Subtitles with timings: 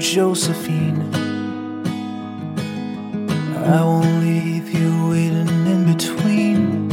[0.00, 1.14] Josephine.
[3.54, 6.90] I won't leave you waiting in between.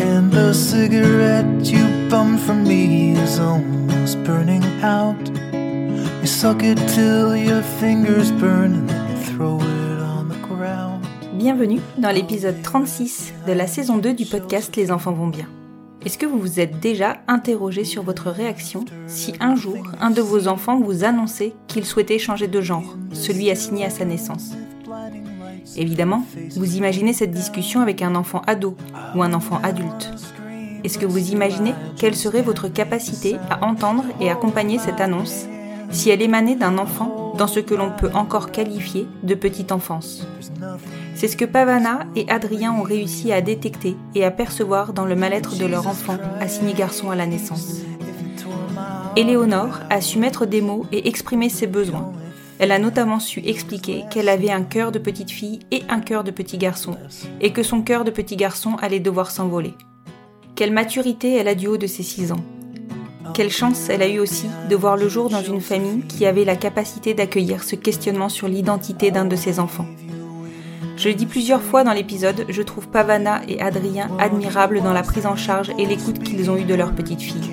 [0.00, 5.20] And the cigarette you bummed from me is almost burning out.
[6.22, 11.06] You suck it till your fingers burn and then throw it on the ground.
[11.34, 15.46] Bienvenue dans l'épisode 36 de la saison 2 du podcast Les enfants vont bien.
[16.04, 20.22] Est-ce que vous vous êtes déjà interrogé sur votre réaction si un jour un de
[20.22, 24.52] vos enfants vous annonçait qu'il souhaitait changer de genre, celui assigné à sa naissance?
[25.76, 26.24] Évidemment,
[26.56, 28.76] vous imaginez cette discussion avec un enfant ado
[29.16, 30.12] ou un enfant adulte.
[30.84, 35.46] Est-ce que vous imaginez quelle serait votre capacité à entendre et accompagner cette annonce
[35.90, 40.26] si elle émanait d'un enfant dans ce que l'on peut encore qualifier de petite enfance
[41.14, 45.14] C'est ce que Pavana et Adrien ont réussi à détecter et à percevoir dans le
[45.14, 47.82] mal-être de leur enfant assigné garçon à la naissance.
[49.16, 52.12] Éléonore a su mettre des mots et exprimer ses besoins.
[52.58, 56.24] Elle a notamment su expliquer qu'elle avait un cœur de petite fille et un cœur
[56.24, 56.96] de petit garçon,
[57.40, 59.74] et que son cœur de petit garçon allait devoir s'envoler.
[60.56, 62.44] Quelle maturité elle a du haut de ses 6 ans.
[63.34, 66.44] Quelle chance elle a eu aussi de voir le jour dans une famille qui avait
[66.44, 69.86] la capacité d'accueillir ce questionnement sur l'identité d'un de ses enfants.
[70.96, 75.02] Je le dis plusieurs fois dans l'épisode, je trouve Pavana et Adrien admirables dans la
[75.02, 77.52] prise en charge et l'écoute qu'ils ont eue de leur petite fille.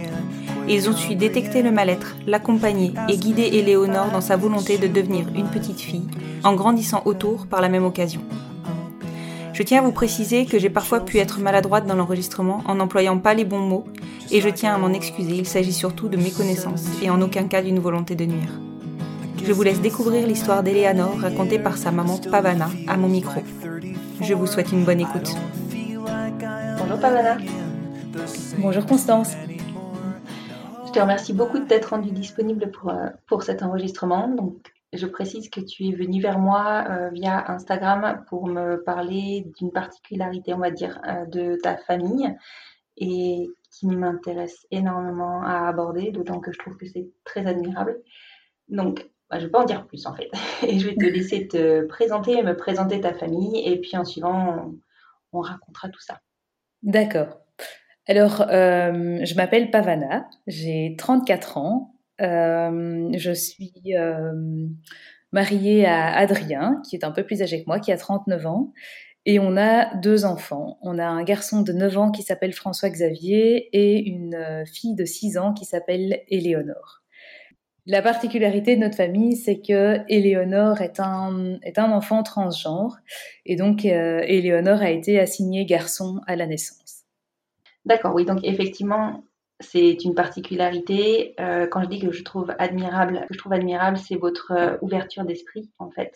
[0.67, 5.27] Ils ont su détecter le mal-être, l'accompagner et guider Éléonore dans sa volonté de devenir
[5.35, 6.07] une petite fille,
[6.43, 8.21] en grandissant autour par la même occasion.
[9.55, 13.19] Je tiens à vous préciser que j'ai parfois pu être maladroite dans l'enregistrement en n'employant
[13.19, 13.85] pas les bons mots,
[14.29, 17.61] et je tiens à m'en excuser, il s'agit surtout de méconnaissance et en aucun cas
[17.61, 18.59] d'une volonté de nuire.
[19.45, 23.41] Je vous laisse découvrir l'histoire d'Éléonore racontée par sa maman Pavana à mon micro.
[24.19, 25.33] Je vous souhaite une bonne écoute.
[26.77, 27.37] Bonjour Pavana.
[28.57, 29.37] Bonjour Constance.
[30.85, 34.27] Je te remercie beaucoup de t'être rendue disponible pour, euh, pour cet enregistrement.
[34.27, 39.45] Donc, je précise que tu es venue vers moi euh, via Instagram pour me parler
[39.57, 42.33] d'une particularité, on va dire, euh, de ta famille
[42.97, 47.97] et qui m'intéresse énormément à aborder, d'autant que je trouve que c'est très admirable.
[48.69, 50.29] Donc, bah, je ne vais pas en dire plus en fait.
[50.67, 53.67] Et je vais te laisser te présenter et me présenter ta famille.
[53.67, 54.75] Et puis en suivant,
[55.33, 56.19] on, on racontera tout ça.
[56.83, 57.39] D'accord.
[58.07, 61.94] Alors, euh, je m'appelle Pavana, j'ai 34 ans.
[62.21, 64.67] Euh, je suis euh,
[65.31, 68.73] mariée à Adrien, qui est un peu plus âgé que moi, qui a 39 ans.
[69.25, 70.77] Et on a deux enfants.
[70.81, 74.93] On a un garçon de 9 ans qui s'appelle François Xavier et une euh, fille
[74.93, 77.01] de 6 ans qui s'appelle Éléonore.
[77.87, 82.97] La particularité de notre famille, c'est que Éléonore est un, est un enfant transgenre.
[83.45, 87.03] Et donc, euh, Éléonore a été assignée garçon à la naissance.
[87.85, 89.23] D'accord, oui, donc effectivement,
[89.59, 91.33] c'est une particularité.
[91.39, 94.77] Euh, quand je dis que je trouve admirable, que je trouve admirable, c'est votre euh,
[94.81, 96.13] ouverture d'esprit, en fait.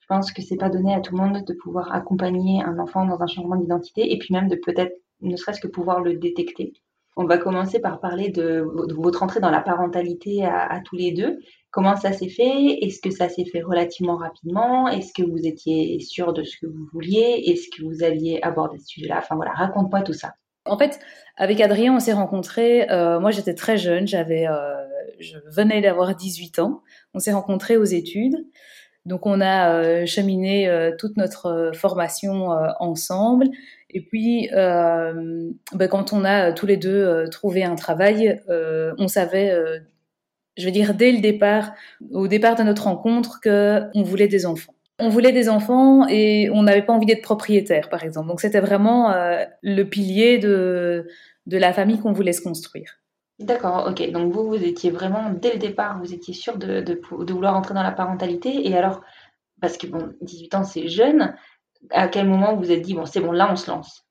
[0.00, 3.04] Je pense que c'est pas donné à tout le monde de pouvoir accompagner un enfant
[3.04, 6.72] dans un changement d'identité et puis même de peut-être, ne serait-ce que pouvoir le détecter.
[7.16, 8.64] On va commencer par parler de,
[8.94, 11.38] votre entrée dans la parentalité à, à tous les deux.
[11.70, 12.78] Comment ça s'est fait?
[12.80, 14.88] Est-ce que ça s'est fait relativement rapidement?
[14.88, 17.42] Est-ce que vous étiez sûr de ce que vous vouliez?
[17.46, 19.18] Est-ce que vous alliez aborder ce sujet-là?
[19.18, 20.32] Enfin voilà, raconte-moi tout ça.
[20.68, 21.00] En fait,
[21.36, 22.90] avec Adrien, on s'est rencontrés.
[22.90, 24.74] Euh, moi, j'étais très jeune, j'avais, euh,
[25.20, 26.82] je venais d'avoir 18 ans.
[27.14, 28.36] On s'est rencontrés aux études.
[29.06, 32.50] Donc, on a euh, cheminé toute notre formation
[32.80, 33.46] ensemble.
[33.90, 39.56] Et puis, ben, quand on a tous les deux trouvé un travail, on savait,
[40.56, 41.72] je veux dire, dès le départ,
[42.12, 44.74] au départ de notre rencontre, que on voulait des enfants.
[44.98, 48.28] On voulait des enfants et on n'avait pas envie d'être propriétaire, par exemple.
[48.28, 51.06] Donc c'était vraiment euh, le pilier de,
[51.46, 52.98] de la famille qu'on voulait se construire.
[53.38, 54.10] D'accord, ok.
[54.10, 57.56] Donc vous, vous étiez vraiment, dès le départ, vous étiez sûr de, de, de vouloir
[57.56, 58.68] entrer dans la parentalité.
[58.68, 59.02] Et alors,
[59.60, 61.34] parce que bon, 18 ans, c'est jeune,
[61.90, 64.04] à quel moment vous vous êtes dit, bon, c'est bon, là, on se lance?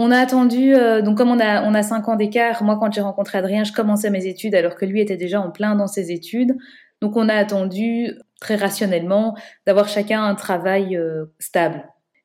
[0.00, 2.92] On a attendu, euh, donc comme on a, on a cinq ans d'écart, moi quand
[2.92, 5.88] j'ai rencontré Adrien, je commençais mes études alors que lui était déjà en plein dans
[5.88, 6.56] ses études.
[7.00, 9.36] Donc on a attendu très rationnellement
[9.66, 11.84] d'avoir chacun un travail euh, stable.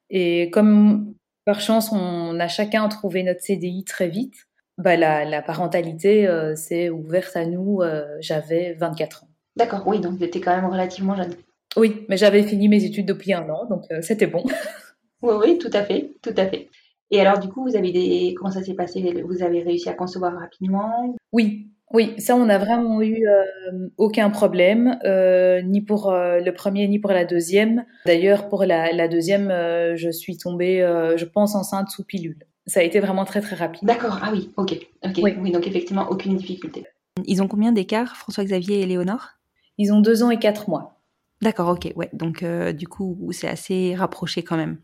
[0.09, 1.13] Et comme
[1.45, 4.35] par chance on a chacun trouvé notre CDI très vite,
[4.77, 7.81] bah la, la parentalité euh, s'est ouverte à nous,
[8.19, 9.27] j'avais 24 ans.
[9.55, 11.33] D'accord, oui, donc vous étiez quand même relativement jeune.
[11.75, 14.43] Oui, mais j'avais fini mes études depuis un an, donc c'était bon.
[15.21, 16.69] oui, oui, tout à fait, tout à fait.
[17.13, 18.33] Et alors, du coup, vous avez des...
[18.35, 19.21] comment ça s'est passé?
[19.23, 21.15] Vous avez réussi à concevoir rapidement?
[21.31, 26.51] Oui, oui, ça, on n'a vraiment eu euh, aucun problème, euh, ni pour euh, le
[26.51, 27.85] premier, ni pour la deuxième.
[28.07, 29.49] D'ailleurs, pour la, deuxième,
[29.95, 30.79] je suis tombée,
[31.15, 32.39] je pense, enceinte sous pilule.
[32.65, 33.83] Ça a été vraiment très, très rapide.
[33.87, 34.73] D'accord, ah oui, ok.
[35.05, 35.19] ok.
[35.21, 35.35] Oui.
[35.39, 36.85] oui, donc effectivement, aucune difficulté.
[37.25, 39.33] Ils ont combien d'écart, François-Xavier et Léonore?
[39.77, 41.01] Ils ont deux ans et quatre mois.
[41.41, 42.09] D'accord, ok, ouais.
[42.13, 44.79] Donc, du coup, c'est assez rapproché quand même.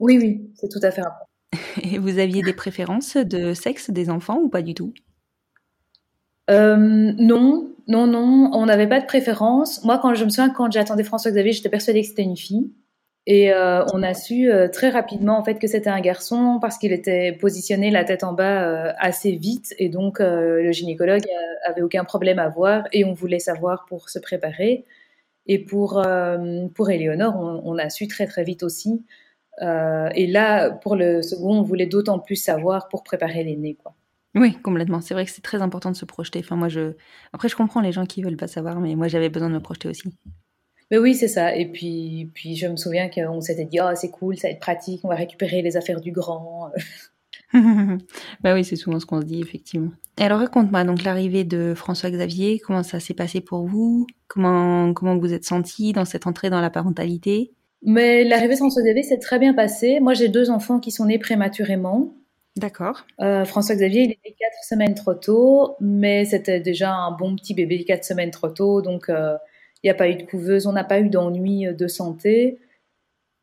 [0.00, 1.28] Oui, oui, c'est tout à fait rapproché.
[1.94, 4.92] Et vous aviez des préférences de sexe des enfants ou pas du tout?
[6.50, 9.84] Euh, Non, non, non, on n'avait pas de préférence.
[9.84, 12.70] Moi, quand je me souviens, quand j'attendais François-Xavier, j'étais persuadée que c'était une fille.
[13.26, 16.78] Et euh, on a su euh, très rapidement en fait que c'était un garçon parce
[16.78, 21.26] qu'il était positionné la tête en bas assez vite et donc le gynécologue
[21.66, 24.86] avait aucun problème à voir et on voulait savoir pour se préparer.
[25.46, 26.02] Et pour
[26.74, 29.04] pour Éléonore, on, on, a su très très vite aussi
[29.62, 33.94] euh, et là, pour le second, on voulait d'autant plus savoir pour préparer l'aîné, quoi.
[34.34, 35.00] Oui, complètement.
[35.00, 36.40] C'est vrai que c'est très important de se projeter.
[36.40, 36.92] Enfin, moi, je...
[37.32, 39.60] Après, je comprends les gens qui veulent pas savoir, mais moi, j'avais besoin de me
[39.60, 40.14] projeter aussi.
[40.90, 41.54] Mais oui, c'est ça.
[41.54, 44.60] Et puis, puis je me souviens qu'on s'était dit, oh, c'est cool, ça va être
[44.60, 46.70] pratique, on va récupérer les affaires du grand.
[48.42, 49.90] bah oui, c'est souvent ce qu'on se dit, effectivement.
[50.18, 54.06] Et alors, raconte-moi, donc, l'arrivée de François-Xavier, comment ça s'est passé pour vous?
[54.26, 57.52] Comment, comment vous êtes senti dans cette entrée dans la parentalité?
[57.82, 60.00] Mais l'arrivée sans CDV s'est très bien passée.
[60.00, 62.14] Moi, j'ai deux enfants qui sont nés prématurément.
[62.58, 63.06] D'accord.
[63.20, 67.84] Euh, François-Xavier, il était quatre semaines trop tôt, mais c'était déjà un bon petit bébé
[67.84, 69.36] quatre semaines trop tôt, donc euh,
[69.82, 72.58] il n'y a pas eu de couveuse, on n'a pas eu d'ennui de santé.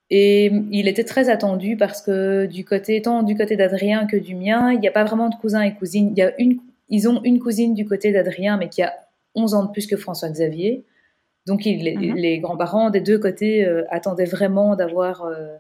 [0.10, 4.36] Et il était très attendu parce que du côté, tant du côté d'Adrien que du
[4.36, 6.12] mien, il n'y a pas vraiment de cousins et cousines.
[6.16, 6.60] Il y a une,
[6.90, 8.94] ils ont une cousine du côté d'Adrien, mais qui a
[9.34, 10.86] 11 ans de plus que François-Xavier.
[11.48, 12.16] Donc mhm.
[12.16, 15.56] les, grands-parents des deux côtés euh, attendaient vraiment d'avoir euh,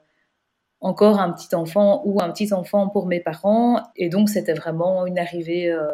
[0.81, 3.81] encore un petit enfant ou un petit enfant pour mes parents.
[3.95, 5.87] Et donc c'était vraiment une arrivée euh,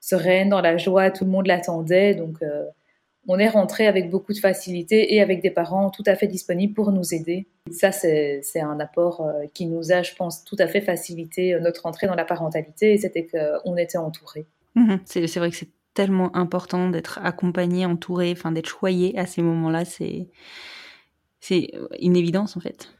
[0.00, 2.14] sereine, dans la joie, tout le monde l'attendait.
[2.14, 2.38] Donc
[3.26, 6.72] on est rentré avec beaucoup de facilité et avec des parents tout à fait disponibles
[6.72, 7.46] pour nous aider.
[7.70, 12.06] Ça, c'est un apport qui nous a, je pense, tout à fait facilité notre entrée
[12.06, 14.46] dans la parentalité, et c'était qu'on était entourés.
[14.76, 15.00] Mhm.
[15.04, 19.84] C'est vrai que c'est tellement important d'être accompagné, entouré, enfin d'être choyé à ces moments-là.
[19.84, 20.28] C'est
[22.00, 22.94] une évidence en fait.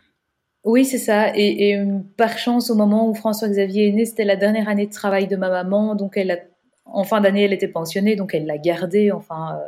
[0.68, 1.34] Oui, c'est ça.
[1.34, 4.92] Et, euh, par chance, au moment où François-Xavier est né, c'était la dernière année de
[4.92, 5.94] travail de ma maman.
[5.94, 6.36] Donc, elle a,
[6.84, 9.10] en fin d'année, elle était pensionnée, donc elle l'a gardé.
[9.10, 9.66] Enfin, euh,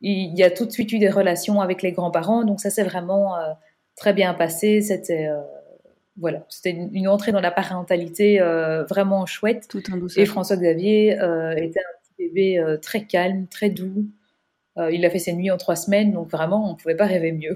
[0.00, 2.42] il y a tout de suite eu des relations avec les grands-parents.
[2.42, 3.52] Donc, ça s'est vraiment euh,
[3.94, 4.80] très bien passé.
[4.80, 5.28] C'était
[6.16, 8.40] voilà, c'était une, entrée dans la parentalité
[8.90, 9.68] vraiment chouette.
[9.68, 14.06] Tout en Et François-Xavier était un bébé euh, très calme, très doux.
[14.90, 17.30] Il a fait ses nuits en trois semaines, donc vraiment, on ne pouvait pas rêver
[17.30, 17.54] mieux.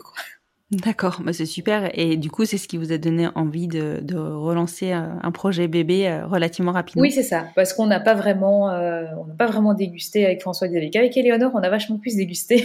[0.72, 1.90] D'accord, bah c'est super.
[1.98, 5.68] Et du coup, c'est ce qui vous a donné envie de, relancer euh, un projet
[5.68, 7.02] bébé relativement rapidement?
[7.02, 10.68] Oui, c'est ça, parce qu'on n'a pas vraiment, on n'a pas vraiment dégusté avec François
[10.68, 10.90] Xavier.
[10.96, 12.64] Avec Éléonore, on a vachement plus dégusté.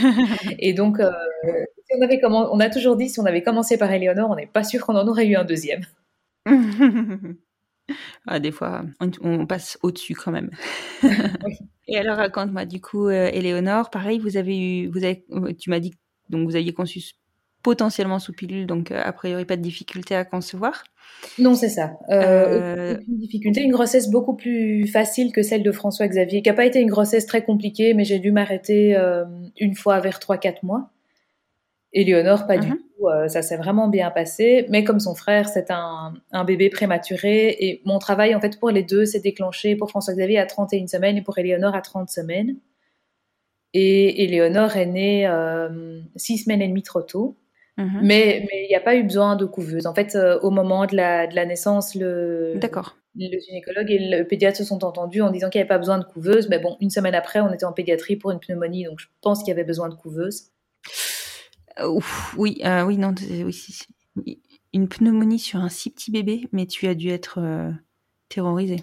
[0.58, 4.36] et donc, on avait on a toujours dit si on avait commencé par Éléonore, on
[4.36, 5.82] n'est pas sûr qu'on en aurait eu un deuxième.
[8.26, 8.84] Ah, des fois,
[9.20, 10.50] on, passe au-dessus quand même.
[11.88, 15.68] Et alors, raconte-moi, du coup, euh, Éléonore, pareil, vous avez eu, vous avez, euh, tu
[15.68, 15.92] m'as dit
[16.30, 17.00] donc vous aviez conçu
[17.62, 20.84] potentiellement sous pilule, donc euh, a priori pas de difficulté à concevoir.
[21.38, 21.92] Non, c'est ça.
[22.08, 26.66] Aucune difficulté, une grossesse beaucoup plus facile que celle de François Xavier, qui n'a pas
[26.66, 28.96] été une grossesse très compliquée, mais j'ai dû m'arrêter
[29.58, 30.90] une fois vers 3-4 mois.
[31.92, 32.78] Éléonore, pas du mhm.
[32.78, 33.08] tout.
[33.08, 34.66] Euh, ça s'est vraiment bien passé.
[34.70, 36.14] Mais comme son frère, c'est un,
[36.44, 37.56] bébé prématuré.
[37.60, 41.16] Et mon travail, en fait, pour les deux, s'est déclenché pour François-Xavier à 31 semaines
[41.16, 42.56] et pour Éléonore à 30 semaines.
[43.74, 47.36] Et Éléonore est née euh, six semaines et demie trop tôt.
[47.78, 48.00] Mhm.
[48.02, 49.86] Mais il n'y a pas eu besoin de couveuse.
[49.86, 52.54] En fait, euh, au moment de la, de la naissance, le,
[53.14, 55.98] le gynécologue et le pédiatre se sont entendus en disant qu'il n'y avait pas besoin
[55.98, 56.48] de couveuse.
[56.48, 59.40] Mais bon, une semaine après, on était en pédiatrie pour une pneumonie, donc je pense
[59.40, 60.50] qu'il y avait besoin de couveuse.
[61.80, 61.98] Euh,
[62.36, 66.94] oui, euh, oui, non, oui, une pneumonie sur un si petit bébé, mais tu as
[66.94, 67.70] dû être euh,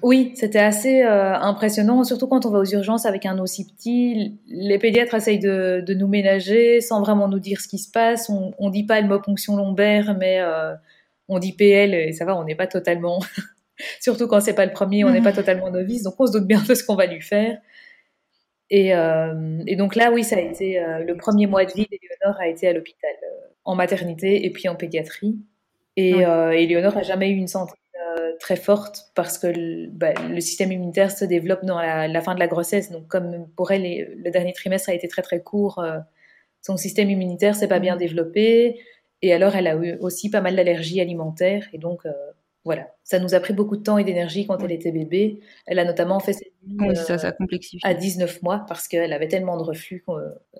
[0.03, 4.37] Oui, c'était assez euh, impressionnant, surtout quand on va aux urgences avec un aussi petit.
[4.47, 8.29] Les pédiatres essayent de, de, nous ménager sans vraiment nous dire ce qui se passe.
[8.29, 10.73] On, on dit pas le mot ponction lombaire, mais euh,
[11.27, 13.19] on dit PL et ça va, on n'est pas totalement.
[13.99, 16.47] surtout quand c'est pas le premier, on n'est pas totalement novice, donc on se doute
[16.47, 17.57] bien de ce qu'on va lui faire.
[18.69, 21.87] Et, euh, et, donc là, oui, ça a été euh, le premier mois de vie
[21.89, 25.39] d'Éléonore a été à l'hôpital, euh, en maternité et puis en pédiatrie.
[25.95, 26.63] Et ouais.
[26.63, 27.73] Éléonore a jamais eu une santé
[28.39, 32.35] très forte parce que le, bah, le, système immunitaire se développe dans la, la, fin
[32.35, 32.91] de la grossesse.
[32.91, 33.83] Donc, comme pour elle,
[34.23, 35.83] le dernier trimestre a été très très court,
[36.61, 38.79] son système immunitaire s'est pas bien développé.
[39.21, 41.67] Et alors, elle a eu aussi pas mal d'allergies alimentaires.
[41.73, 42.03] Et donc,
[42.65, 45.39] voilà, ça nous a pris beaucoup de temps et d'énergie quand elle était bébé.
[45.65, 47.79] Elle a notamment fait cette nuit oui, ça, ça complexifie.
[47.83, 50.03] à 19 mois parce qu'elle avait tellement de reflux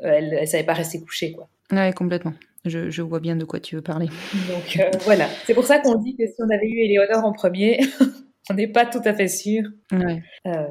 [0.02, 1.34] qu'elle ne savait pas rester couchée.
[1.34, 1.50] Quoi.
[1.72, 2.34] Oui, complètement.
[2.66, 4.08] Je, je, vois bien de quoi tu veux parler.
[4.50, 7.32] Donc euh, voilà, c'est pour ça qu'on dit que si on avait eu Éléonore en
[7.32, 7.80] premier,
[8.50, 9.64] on n'est pas tout à fait sûr.
[9.92, 10.22] Ouais.
[10.46, 10.68] Euh,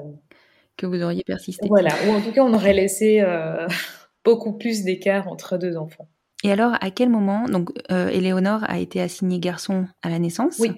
[0.77, 1.67] que vous auriez persisté.
[1.69, 3.67] Voilà, ou en tout cas on aurait laissé euh,
[4.25, 6.09] beaucoup plus d'écart entre deux enfants.
[6.45, 10.61] Et alors, à quel moment, donc Éléonore a été assignée garçon à la naissance?
[10.61, 10.71] Oui.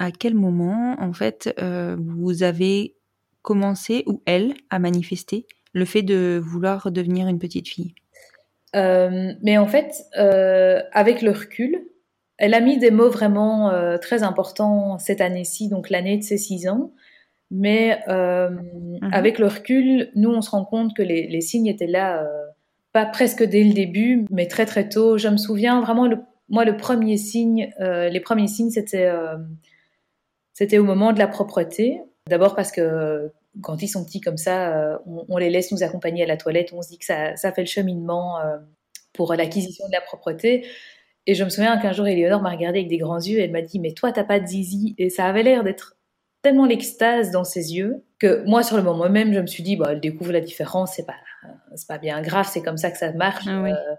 [0.00, 1.54] À quel moment, en fait,
[1.96, 2.96] vous avez
[3.42, 7.94] commencé, ou elle, à manifester le fait de vouloir devenir une petite fille?
[8.76, 11.82] Euh, Mais en fait, euh, avec le recul,
[12.38, 16.38] elle a mis des mots vraiment euh, très importants cette année-ci, donc l'année de ses
[16.38, 16.92] six ans.
[17.50, 19.08] Mais mm -hmm.
[19.12, 22.26] avec le recul, nous, on se rend compte que les, les signes étaient là
[22.92, 25.18] pas presque dès le début, mais très très tôt.
[25.18, 27.70] Je me souviens vraiment, le, moi, le premier signe,
[28.14, 29.10] les premiers signes, c'était
[30.58, 32.00] c'était au moment de la propreté.
[32.28, 35.82] D'abord parce que quand ils sont petits comme ça, euh, on, on, les laisse nous
[35.82, 38.38] accompagner à la toilette, on se dit que ça, ça fait le cheminement
[39.12, 40.66] pour l'acquisition de la propreté.
[41.26, 43.52] Et je me souviens qu'un jour, Éléonore m'a regardé avec des grands yeux et elle
[43.52, 45.96] m'a dit Mais toi, t'as pas de zizi Et ça avait l'air d'être
[46.42, 49.76] tellement l'extase dans ses yeux que moi, sur le moment même, je me suis dit
[49.76, 51.14] bah, Elle découvre la différence, c'est pas
[51.74, 53.44] c'est pas bien grave, c'est comme ça que ça marche.
[53.46, 53.70] Ah oui.
[53.70, 53.94] euh,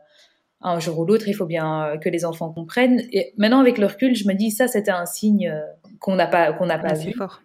[0.61, 3.01] un jour ou l'autre, il faut bien que les enfants comprennent.
[3.11, 5.53] Et maintenant, avec le recul, je me dis ça, c'était un signe
[5.99, 7.13] qu'on n'a pas qu'on n'a pas vu.
[7.13, 7.41] Fort.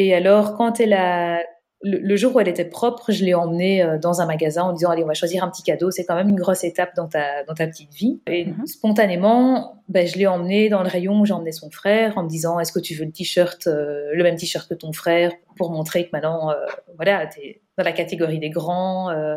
[0.00, 1.42] Et alors, quand elle a
[1.82, 3.76] le, le jour où elle était propre, je l'ai emmenée
[4.06, 5.88] dans un magasin en disant allez, on va choisir un petit cadeau.
[5.94, 8.14] C'est quand même une grosse étape dans ta dans ta petite vie.
[8.26, 8.52] Et Mhm.
[8.52, 8.66] mm -hmm.
[8.76, 9.46] spontanément,
[9.94, 12.54] ben, je l'ai emmenée dans le rayon où j'ai emmené son frère en me disant
[12.60, 16.00] est-ce que tu veux le t-shirt, euh, le même t-shirt que ton frère, pour montrer
[16.06, 16.54] que maintenant, euh,
[16.98, 19.10] voilà, t'es dans la catégorie des grands.
[19.10, 19.36] Euh,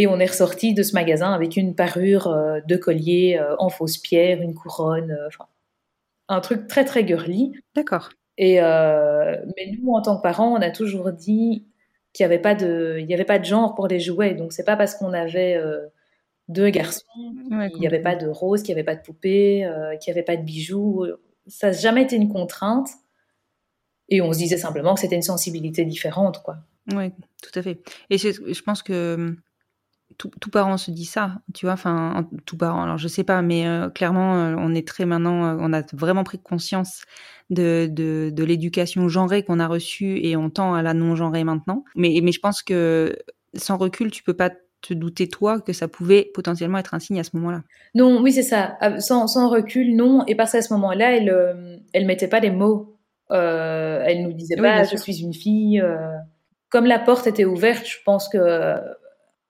[0.00, 3.68] et on est ressorti de ce magasin avec une parure euh, de collier euh, en
[3.76, 5.46] fausse pierre, une couronne, enfin
[6.36, 7.52] un truc très très girly.
[7.76, 8.06] D'accord.
[8.42, 11.64] Et euh, mais nous, en tant que parents, on a toujours dit
[12.12, 14.34] qu'il n'y avait pas de, il y avait pas de genre pour les jouets.
[14.34, 15.86] Donc c'est pas parce qu'on avait euh,
[16.48, 17.04] deux garçons,
[17.52, 20.12] Ouais, qu'il n'y avait pas de rose, qu'il n'y avait pas de poupée, euh, qu'il
[20.12, 21.06] n'y avait pas de bijoux.
[21.46, 22.88] Ça n'a jamais été une contrainte.
[24.08, 26.56] Et on se disait simplement que c'était une sensibilité différente, quoi.
[26.92, 27.12] Oui,
[27.44, 27.80] tout à fait.
[28.10, 29.36] Et je, je pense que hum,
[30.18, 33.42] tout, tout, parent se dit ça, tu vois, enfin, tout parent, alors je sais pas,
[33.42, 37.02] mais euh, clairement, euh, on est très maintenant, euh, on a vraiment pris conscience
[37.50, 41.84] de, de, de l'éducation genrée qu'on a reçue et on tend à la non-genrée maintenant.
[41.94, 43.16] Mais, mais je pense que
[43.54, 44.50] sans recul, tu peux pas
[44.80, 47.62] te douter, toi, que ça pouvait potentiellement être un signe à ce moment-là.
[47.94, 48.76] Non, oui, c'est ça.
[48.98, 50.24] Sans, sans, recul, non.
[50.26, 52.96] Et parce qu'à ce moment-là, elle, elle mettait pas les mots.
[53.30, 55.80] Elle nous disait Oui, pas, je suis une fille.
[56.68, 58.74] Comme la porte était ouverte, je pense que,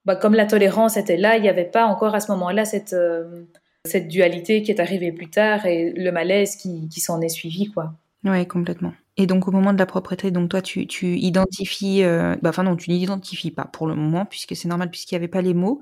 [0.05, 2.93] bah, comme la tolérance était là, il n'y avait pas encore à ce moment-là cette,
[2.93, 3.45] euh,
[3.87, 7.67] cette dualité qui est arrivée plus tard et le malaise qui, qui s'en est suivi,
[7.71, 7.93] quoi.
[8.25, 8.93] Oui, complètement.
[9.17, 12.63] Et donc, au moment de la propreté, donc toi, tu, tu identifies, euh, bah, enfin
[12.63, 15.55] non, tu n'identifies pas pour le moment, puisque c'est normal, puisqu'il n'y avait pas les
[15.55, 15.81] mots.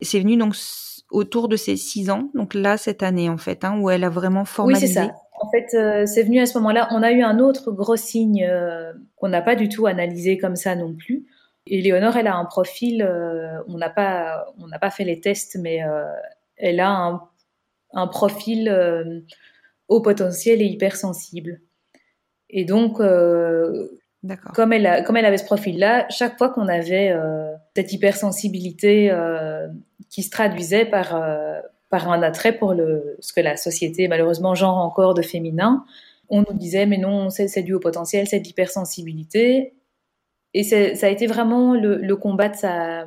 [0.00, 0.54] C'est venu donc
[1.10, 4.10] autour de ses six ans, donc là, cette année, en fait, hein, où elle a
[4.10, 4.86] vraiment Oui, formalisé.
[4.86, 5.14] c'est ça.
[5.40, 6.88] En fait, euh, c'est venu à ce moment-là.
[6.92, 10.56] On a eu un autre gros signe euh, qu'on n'a pas du tout analysé comme
[10.56, 11.24] ça non plus.
[11.66, 15.20] Et Léonore, elle a un profil, euh, on n'a pas, on n'a pas fait les
[15.20, 16.04] tests, mais euh,
[16.56, 17.22] elle a un,
[17.94, 19.20] un profil euh,
[19.88, 21.60] haut potentiel et hypersensible.
[22.50, 22.98] Et donc,
[24.54, 27.12] comme elle, a- comme elle avait ce profil-là, chaque fois qu'on avait
[27.74, 29.10] cette hypersensibilité
[30.08, 31.20] qui se traduisait par,
[31.90, 35.84] par un attrait pour le, ce que la société, malheureusement, genre encore de féminin,
[36.28, 39.74] on nous disait, mais non, c'est c'est dû au potentiel, c'est de l'hypersensibilité.
[40.54, 43.06] Et ça a été vraiment le, le combat de sa,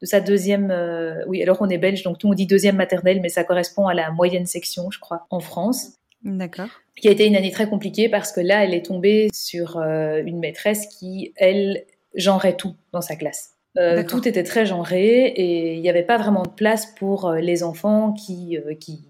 [0.00, 0.70] de sa deuxième...
[0.70, 3.88] euh, oui, alors on est belge, donc nous on dit deuxième maternelle, mais ça correspond
[3.88, 6.68] à la moyenne section, je crois, en France D'accord.
[6.96, 10.22] qui a été une année très compliquée parce que là, elle est tombée sur euh,
[10.24, 13.54] une maîtresse qui, elle, genrait tout dans sa classe.
[13.78, 17.62] Euh, tout était très genré et il n'y avait pas vraiment de place pour les
[17.62, 19.04] enfants qui, qui,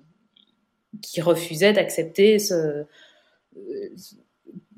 [1.03, 2.85] qui refusaient d'accepter ce,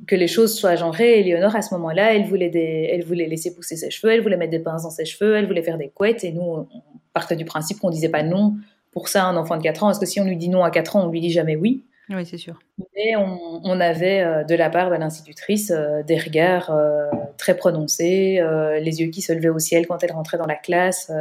[0.09, 1.23] que les choses soient genrées.
[1.23, 4.37] Léonore, à ce moment-là, elle voulait, des, elle voulait laisser pousser ses cheveux, elle voulait
[4.37, 6.25] mettre des pinces dans ses cheveux, elle voulait faire des couettes.
[6.25, 6.67] Et nous, on
[7.13, 8.57] partait du principe qu'on disait pas non
[8.91, 9.87] pour ça à un enfant de 4 ans.
[9.89, 11.85] Parce que si on lui dit non à 4 ans, on lui dit jamais oui.
[12.11, 12.59] Oui, c'est sûr.
[12.97, 17.55] Mais on, on avait euh, de la part de l'institutrice euh, des regards euh, très
[17.55, 18.41] prononcés,
[18.81, 21.13] les yeux qui se levaient au ciel quand elle rentrait dans la classe.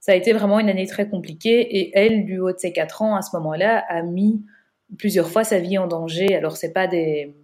[0.00, 1.60] ça a été vraiment une année très compliquée.
[1.78, 4.42] Et elle, du haut de ses 4 ans, à ce moment-là, a mis
[4.98, 6.34] plusieurs fois sa vie en danger.
[6.34, 7.34] Alors, c'est pas des.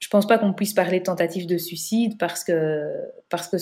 [0.00, 2.90] Je pense pas qu'on puisse parler de tentative de suicide parce que,
[3.28, 3.56] parce que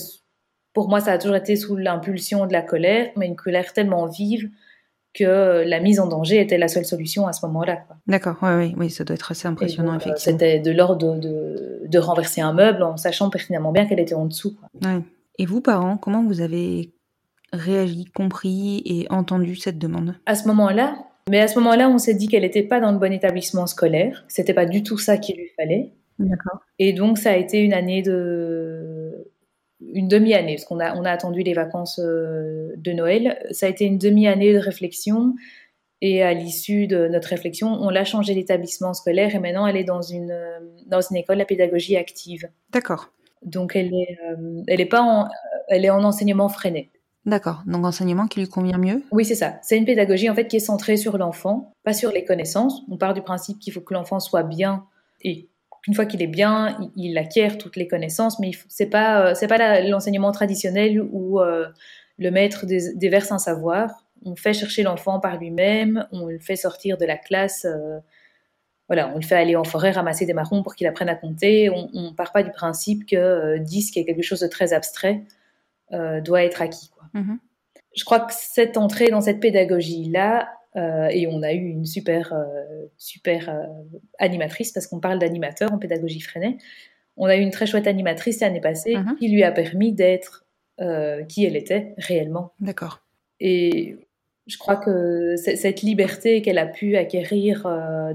[0.73, 4.07] pour moi, ça a toujours été sous l'impulsion de la colère, mais une colère tellement
[4.07, 4.49] vive
[5.15, 7.81] que la mise en danger était la seule solution à ce moment-là.
[8.07, 10.39] D'accord, oui, oui, oui, ça doit être assez impressionnant, donc, euh, effectivement.
[10.39, 14.15] C'était de l'ordre de, de, de renverser un meuble en sachant pertinemment bien qu'elle était
[14.15, 14.55] en dessous.
[14.55, 14.69] quoi.
[14.85, 15.01] Ouais.
[15.39, 16.93] Et vous, parents, comment vous avez
[17.53, 20.15] réagi, compris et entendu cette demande?
[20.27, 20.97] À ce moment-là,
[21.29, 24.25] mais à ce moment-là, on s'est dit qu'elle n'était pas dans le bon établissement scolaire,
[24.29, 25.91] c'était pas du tout ça qu'il lui fallait.
[26.79, 29.31] Et donc, ça a été une année de.
[29.81, 33.39] Une demi-année, parce qu'on a, on a attendu les vacances euh, de Noël.
[33.53, 35.35] Ça a été une demi-année de réflexion.
[36.01, 39.85] Et à l'issue de notre réflexion, on l'a changé d'établissement scolaire et maintenant elle est
[39.85, 40.33] dans une,
[40.87, 42.49] dans une école à pédagogie active.
[42.71, 43.11] D'accord.
[43.43, 45.29] Donc elle est, euh, elle est pas en,
[45.67, 46.91] elle est en enseignement freiné.
[47.27, 47.63] D'accord.
[47.67, 49.03] Donc, enseignement qui lui convient mieux?
[49.11, 49.59] Oui, c'est ça.
[49.63, 52.83] C'est une pédagogie en fait qui est centrée sur l'enfant, pas sur les connaissances.
[52.89, 54.87] On part du principe qu'il faut que l'enfant soit bien
[55.23, 55.48] et
[55.83, 58.39] qu'une fois qu'il est bien, il, il acquiert toutes les connaissances.
[58.41, 61.67] Mais c'est pas, euh, c'est pas l'enseignement traditionnel où euh,
[62.19, 64.05] le maître déverse un savoir.
[64.25, 67.65] On fait chercher l'enfant par lui-même, on le fait sortir de la classe.
[67.65, 67.99] euh,
[68.89, 71.69] voilà, on le fait aller en forêt ramasser des marrons pour qu'il apprenne à compter.
[71.71, 74.73] On, on part pas du principe que euh, 10, qui est quelque chose de très
[74.73, 75.25] abstrait,
[75.93, 76.91] euh, doit être acquis.
[76.91, 77.39] Quoi Mhm.
[77.97, 82.33] je crois que cette entrée dans cette pédagogie-là, euh, et on a eu une super,
[82.33, 83.67] euh, super euh,
[84.19, 86.57] animatrice, parce qu'on parle d'animateur en pédagogie freinée,
[87.17, 89.17] on a eu une très chouette animatrice l'année passée Mhm.
[89.19, 90.45] qui lui a permis d'être
[91.29, 92.53] qui elle était réellement.
[92.61, 93.03] D'accord.
[93.41, 93.97] Et
[94.47, 97.65] je crois que cette liberté qu'elle a pu acquérir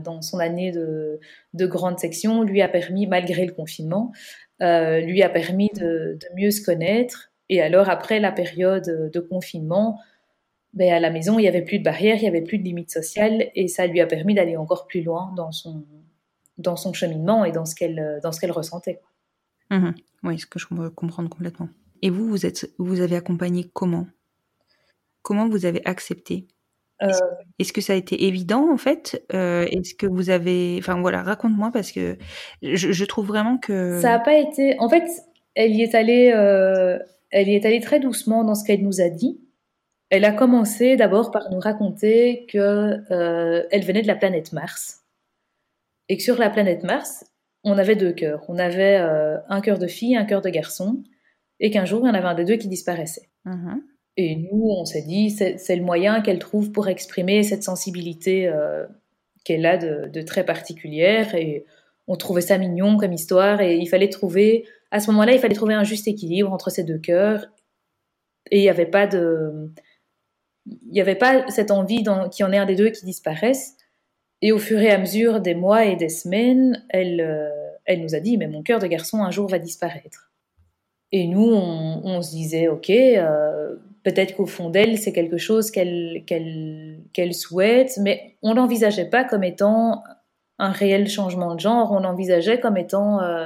[0.02, 1.19] dans son année de,
[1.54, 4.13] de grande section lui a permis, malgré le confinement,
[4.62, 7.34] lui a permis de, de mieux se connaître.
[7.49, 9.99] Et alors, après la période de confinement,
[10.73, 12.63] ben, à la maison, il n'y avait plus de barrières, il n'y avait plus de
[12.63, 15.83] limites sociales, et ça lui a permis d'aller encore plus loin dans son,
[16.57, 18.99] dans son cheminement et dans ce qu'elle dans ce qu'elle ressentait.
[19.69, 19.93] Mhm.
[20.23, 21.69] Oui, ce que je peux comprendre complètement.
[22.01, 24.07] Et vous, vous êtes, vous avez accompagné comment?
[25.21, 26.47] Comment vous avez accepté?
[27.01, 27.09] Euh,
[27.59, 29.25] Est-ce que ça a été évident en fait?
[29.33, 32.17] Euh, Est-ce que vous avez, enfin voilà, raconte-moi parce que
[32.62, 34.77] je, je trouve vraiment que Ça n'a pas été.
[34.79, 35.03] En fait,
[35.55, 36.99] elle y est allée, euh,
[37.31, 39.39] elle y est allée très doucement dans ce qu'elle nous a dit.
[40.13, 42.58] Elle a commencé d'abord par nous raconter que
[43.12, 45.02] euh, venait de la planète Mars
[46.08, 47.26] et que sur la planète Mars,
[47.63, 48.43] on avait deux cœurs.
[48.47, 51.02] On avait euh, un cœur de fille, un cœur de garçon,
[51.60, 53.28] et qu'un jour il y en avait un des deux qui disparaissait.
[53.45, 53.82] Mhm.
[54.17, 58.47] Et nous, on s'est dit, c'est c'est le moyen qu'elle trouve pour exprimer cette sensibilité
[58.47, 58.86] euh,
[59.43, 61.34] qu'elle a de, de très particulière.
[61.34, 61.65] Et
[62.06, 63.62] on trouvait ça mignon comme histoire.
[63.62, 66.84] Et il fallait trouver, à ce moment-là, il fallait trouver un juste équilibre entre ces
[66.84, 67.47] deux cœurs.
[68.52, 69.71] Et il n'y avait pas de.
[70.65, 73.76] Il n'y avait pas cette envie qu'il y en ait un des deux qui disparaisse.
[74.41, 77.49] Et au fur et à mesure des mois et des semaines, elle, euh,
[77.86, 80.32] elle nous a dit, mais mon cœur de garçon un jour va disparaître.
[81.12, 86.23] Et nous, on, se disait, ok, euh, peut-être qu'au fond d'elle, c'est quelque chose qu'elle
[86.26, 90.04] qu'elle qu'elle souhaite, mais on l'envisageait pas comme étant
[90.58, 93.45] un réel changement de genre, on l'envisageait comme étant euh,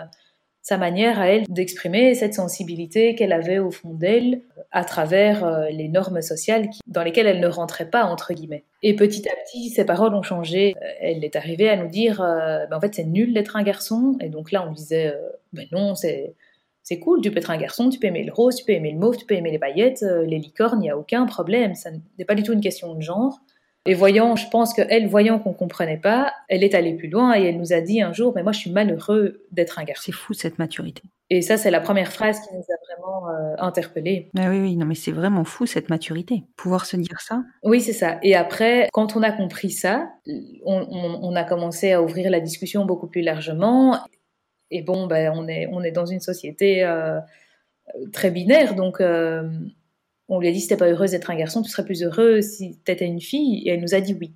[0.67, 5.69] sa manière à elle d'exprimer cette sensibilité qu'elle avait au fond d'elle à travers euh,
[5.69, 8.65] les normes sociales dans lesquelles elle ne rentrait pas, entre guillemets.
[8.83, 10.75] Et petit à petit, ses paroles ont changé.
[10.75, 13.63] Euh, Elle est arrivée à nous dire, euh, Ben, en fait, c'est nul d'être un
[13.63, 14.17] garçon.
[14.19, 16.35] Et donc là, on disait, euh, ben non, c'est
[16.83, 18.91] c'est cool, tu peux être un garçon, tu peux aimer le rose, tu peux aimer
[18.91, 21.75] le mauve, tu peux aimer les paillettes, euh, les licornes, il n'y a aucun problème.
[21.75, 23.39] Ça n'est pas du tout une question de genre.
[23.87, 27.45] Et voyant, je pense qu'elle, voyant qu'on comprenait pas, elle est allée plus loin et
[27.45, 30.03] elle nous a dit un jour, mais moi je suis malheureux d'être un garçon.
[30.05, 31.01] c'est fou cette maturité.
[31.29, 34.29] Et ça, c'est la première phrase qui nous a vraiment euh, interpellés.
[34.37, 36.43] Ah oui, oui, non mais c'est vraiment fou cette maturité.
[36.55, 37.43] Pouvoir se dire ça.
[37.63, 38.17] Oui, c'est ça.
[38.23, 40.09] Et après, quand on a compris ça,
[40.65, 43.97] on, on- on a commencé à ouvrir la discussion beaucoup plus largement.
[44.71, 47.19] Et bon, ben, on, est, on est dans une société euh,
[48.13, 49.49] très binaire, donc euh,
[50.29, 52.41] on lui a dit si t'es pas heureuse d'être un garçon, tu serais plus heureux
[52.41, 53.63] si t'étais une fille.
[53.65, 54.33] Et elle nous a dit oui.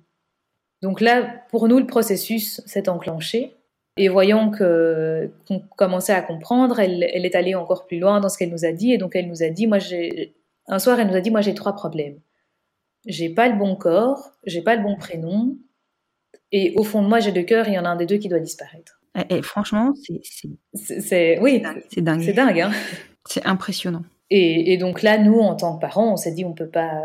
[0.80, 3.54] Donc là, pour nous, le processus s'est enclenché.
[3.98, 8.30] Et voyant que qu'on commençait à comprendre, elle, elle est allée encore plus loin dans
[8.30, 8.92] ce qu'elle nous a dit.
[8.92, 10.34] Et donc elle nous a dit, moi j'ai
[10.66, 12.18] un soir, elle nous a dit, moi j'ai trois problèmes.
[13.06, 15.58] J'ai pas le bon corps, j'ai pas le bon prénom,
[16.52, 18.18] et au fond de moi j'ai deux cœurs, il y en a un des deux
[18.18, 19.00] qui doit disparaître.
[19.28, 19.92] Et, franchement,
[20.72, 22.22] c'est oui, c'est dingue.
[22.22, 22.60] C'est dingue.
[22.60, 22.72] Hein
[23.26, 24.04] c'est impressionnant.
[24.34, 27.02] Et, et, donc là, nous, en tant que parents, on s'est dit on peut pas,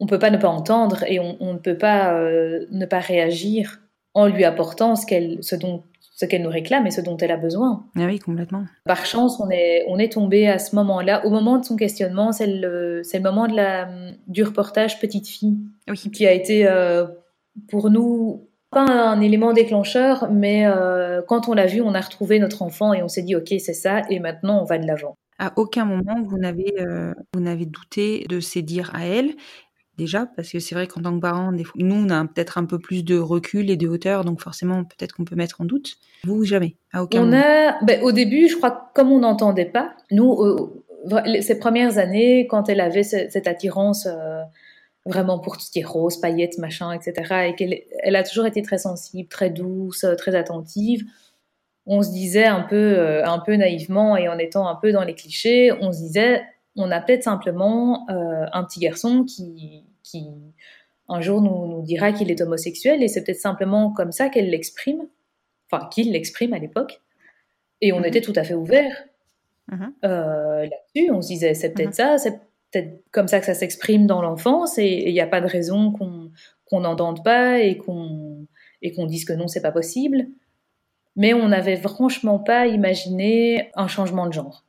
[0.00, 2.98] on peut pas ne pas entendre et on, on ne peut pas euh, ne pas
[2.98, 3.80] réagir
[4.14, 7.30] en lui apportant ce qu'elle, ce dont ce qu'elle nous réclame et ce dont elle
[7.30, 7.84] a besoin.
[7.96, 8.64] Ah oui, complètement.
[8.86, 12.32] Par chance, on est, on est tombé à ce moment-là, au moment de son questionnement,
[12.32, 13.88] c'est le, c'est le moment de la,
[14.26, 15.96] du reportage Petite fille, oui.
[15.96, 17.06] qui a été euh,
[17.68, 22.38] pour nous pas un élément déclencheur, mais euh, quand on l'a vu, on a retrouvé
[22.38, 25.16] notre enfant et on s'est dit ok, c'est ça, et maintenant on va de l'avant.
[25.40, 29.34] À aucun moment vous n'avez euh, vous n'avez douté de ses dires à elle
[29.96, 32.78] déjà parce que c'est vrai qu'en tant que parent, nous on a peut-être un peu
[32.78, 35.96] plus de recul et de hauteur, donc forcément peut-être qu'on peut mettre en doute.
[36.24, 37.42] Vous jamais, à aucun on moment.
[37.42, 42.46] A, ben, au début, je crois comme on n'entendait pas, nous euh, ces premières années,
[42.46, 44.42] quand elle avait cette attirance euh,
[45.06, 48.46] vraiment pour tout ce qui est rose, paillettes, machin, etc., et qu'elle elle a toujours
[48.46, 51.04] été très sensible, très douce, très attentive.
[51.92, 55.02] On se disait un peu, euh, un peu naïvement et en étant un peu dans
[55.02, 56.42] les clichés, on se disait,
[56.76, 60.26] on a peut-être simplement euh, un petit garçon qui, qui
[61.08, 64.50] un jour nous, nous dira qu'il est homosexuel et c'est peut-être simplement comme ça qu'elle
[64.50, 65.02] l'exprime,
[65.70, 67.00] enfin qu'il l'exprime à l'époque.
[67.80, 68.04] Et on Mhm.
[68.04, 68.92] était tout à fait ouvert
[69.72, 69.92] Mhm.
[70.04, 71.10] euh, là-dessus.
[71.10, 71.92] On se disait c'est peut-être Mhm.
[71.94, 72.38] ça, c'est
[72.70, 75.90] peut-être comme ça que ça s'exprime dans l'enfance et il n'y a pas de raison
[75.90, 76.30] qu'on
[76.66, 78.46] qu'on n'entende pas et qu'on
[78.82, 80.26] et qu'on dise que non c'est pas possible.
[81.16, 84.64] Mais on n'avait franchement pas imaginé un changement de genre.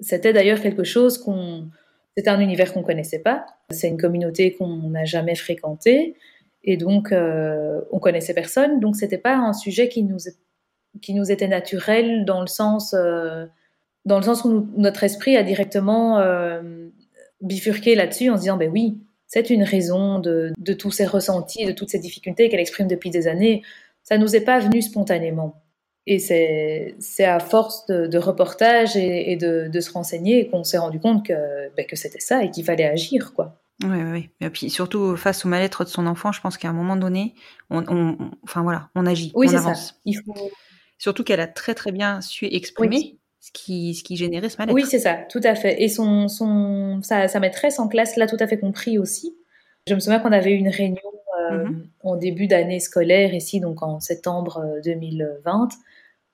[0.00, 1.68] C'était d'ailleurs quelque chose qu'on
[2.16, 3.44] c'était un univers qu'on connaissait pas.
[3.70, 6.16] C'est une communauté qu'on n'a jamais fréquentée
[6.64, 8.80] et donc euh, on connaissait personne.
[8.80, 10.18] Donc c'était pas un sujet qui nous
[11.02, 13.46] qui nous était naturel dans le sens euh,
[14.06, 16.88] dans le sens où notre esprit a directement euh,
[17.42, 21.66] bifurqué là-dessus en se disant ben oui c'est une raison de, de tous ces ressentis,
[21.66, 23.62] de toutes ces difficultés qu'elle exprime depuis des années.
[24.04, 25.60] Ça nous est pas venu spontanément.
[26.06, 30.62] Et c'est c'est à force de, de reportages et, et de, de se renseigner qu'on
[30.64, 31.32] s'est rendu compte que,
[31.76, 33.32] ben, que c'était ça et qu'il fallait agir.
[33.34, 33.60] quoi.
[33.82, 34.30] Ouais, ouais.
[34.40, 37.34] Et puis surtout face au mal-être de son enfant, je pense qu'à un moment donné,
[37.70, 39.62] on, on- on- enfin voilà, on agit, Oui, on c'est ça.
[39.64, 40.00] avance.
[40.04, 40.50] Il faut...
[40.98, 43.18] Surtout qu'elle a très très bien su exprimer Oui.
[43.40, 44.74] ce qui ce qui générait ce mal-être.
[44.74, 45.82] Oui, c'est ça, tout à fait.
[45.82, 49.36] Et son, son, sa, sa maîtresse en classe l'a tout à fait compris aussi.
[49.88, 50.96] Je me souviens qu'on avait eu une réunion
[51.50, 51.86] euh, Mhm.
[52.02, 55.68] en début d'année scolaire ici, donc en septembre euh, 2020,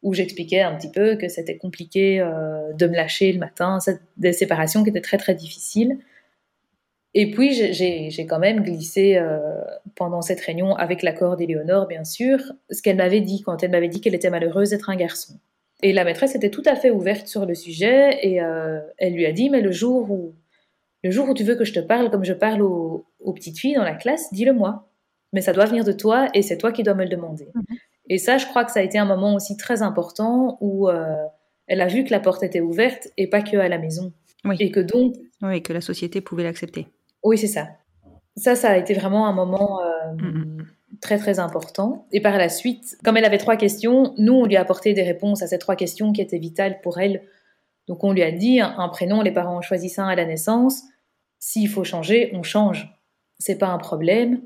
[0.02, 3.78] où j'expliquais un petit peu que c'était compliqué euh, de me lâcher le matin,
[4.16, 5.98] des séparations qui étaient très très difficiles.
[7.14, 9.38] Et puis j'ai- quand même glissé euh,
[9.96, 12.38] pendant cette réunion, avec l'accord d'Éléonore bien sûr,
[12.70, 15.34] ce qu'elle m'avait dit quand elle m'avait dit qu'elle était malheureuse d'être un garçon.
[15.82, 19.26] Et la maîtresse était tout à fait ouverte sur le sujet et euh, elle lui
[19.26, 20.34] a dit mais le jour où
[21.02, 23.74] le jour où tu veux que je te parle comme je parle aux, petites filles
[23.74, 24.88] dans la classe, dis-le-moi.
[25.32, 27.48] Mais ça doit venir de toi et c'est toi qui dois me le demander.
[27.54, 27.76] Mhm.
[28.08, 31.14] Et ça, je crois que ça a été un moment aussi très important où euh,
[31.66, 34.12] elle a vu que la porte était ouverte et pas que à la maison.
[34.44, 34.56] Oui.
[34.58, 36.88] Et que donc, Oui, que la société pouvait l'accepter.
[37.22, 37.68] oui, c'est ça.
[38.36, 40.62] Ça, ça a été vraiment un moment euh,
[41.00, 42.06] très très important.
[42.12, 45.02] Et par la suite, comme elle avait trois questions, nous on lui a apporté des
[45.02, 47.22] réponses à ces trois questions qui étaient vitales pour elle.
[47.88, 50.82] Donc on lui a dit un, prénom, les parents en choisissent un à la naissance.
[51.38, 52.88] S'il faut changer, on change.
[53.38, 54.40] C'est pas un problème.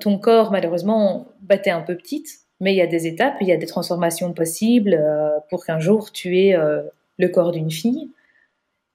[0.00, 1.28] Ton corps, malheureusement,
[1.62, 2.28] t'es un peu petite,
[2.62, 5.80] mais il y a des étapes, il y a des transformations possibles euh, pour qu'un
[5.80, 6.82] jour tu aies euh,
[7.18, 8.10] le corps d'une fille.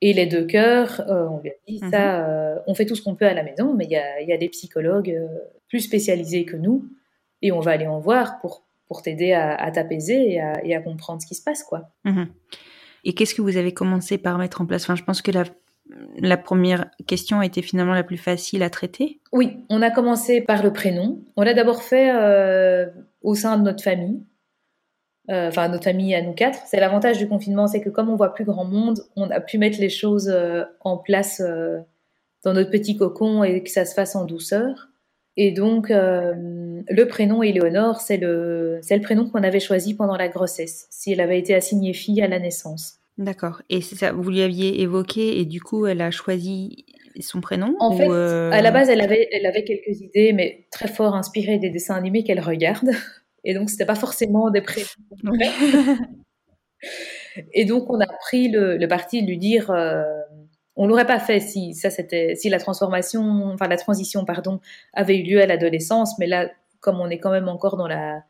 [0.01, 1.91] Et les deux cœurs, euh, on lui a dit Mhm.
[1.91, 4.27] ça, on fait tout ce qu'on peut à la maison, mais il y a, il
[4.29, 5.19] y a des psychologues
[5.67, 6.85] plus spécialisés que nous,
[7.41, 10.73] et on va aller en voir pour, pour t'aider à, à t'apaiser et à, et
[10.73, 11.89] à comprendre ce qui se passe, quoi.
[12.05, 12.27] Mhm.
[13.03, 14.83] Et qu'est-ce que vous avez commencé par mettre en place?
[14.83, 15.43] Enfin, je pense que la
[16.19, 19.19] la première question a été finalement la plus facile à traiter.
[19.31, 21.21] Oui, on a commencé par le prénom.
[21.37, 22.87] On l'a d'abord fait euh,
[23.27, 24.21] au sein de notre famille,
[25.29, 26.59] Euh, enfin notre famille à nous quatre.
[26.67, 29.57] C'est l'avantage du confinement, c'est que comme on voit plus grand monde, on a pu
[29.57, 31.79] mettre les choses euh, en place euh,
[32.45, 34.87] dans notre petit cocon et que ça se fasse en douceur.
[35.35, 40.29] Et donc, le prénom Éléonore, c'est le, c'est le prénom qu'on avait choisi pendant la
[40.29, 42.95] grossesse, si elle avait été assignée fille à la naissance.
[43.19, 43.61] D'accord.
[43.69, 46.85] Et ça, vous lui aviez évoqué et du coup, elle a choisi
[47.21, 50.33] son prénom En ou, fait, euh, à la base, elle avait, elle avait quelques idées,
[50.33, 52.89] mais très fort inspirées des dessins animés qu'elle regarde.
[53.43, 54.85] Et donc, c'était pas forcément des prénoms.
[55.23, 55.47] Oui.
[57.53, 60.03] Et donc, on a pris le, le parti de lui dire, euh,
[60.75, 64.59] on l'aurait pas fait si ça c'était, si la transformation, enfin la transition, pardon,
[64.93, 66.17] avait eu lieu à l'adolescence.
[66.19, 66.49] Mais là,
[66.79, 68.23] comme on est quand même encore dans la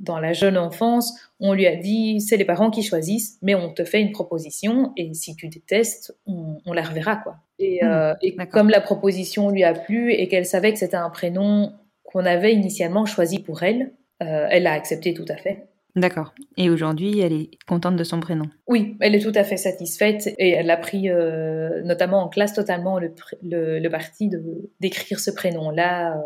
[0.00, 3.72] dans la jeune enfance, on lui a dit, c'est les parents qui choisissent, mais on
[3.72, 7.36] te fait une proposition et si tu détestes, on, on la reverra quoi.
[7.58, 10.96] Et, Mmh, euh, et comme la proposition lui a plu et qu'elle savait que c'était
[10.96, 11.72] un prénom
[12.04, 15.66] qu'on avait initialement choisi pour elle, euh, elle a accepté tout à fait.
[15.96, 16.34] D'accord.
[16.56, 20.28] Et aujourd'hui, elle est contente de son prénom Oui, elle est tout à fait satisfaite
[20.38, 24.30] et elle a pris, euh, notamment en classe, totalement le, le, parti
[24.78, 26.16] d'écrire ce prénom-là.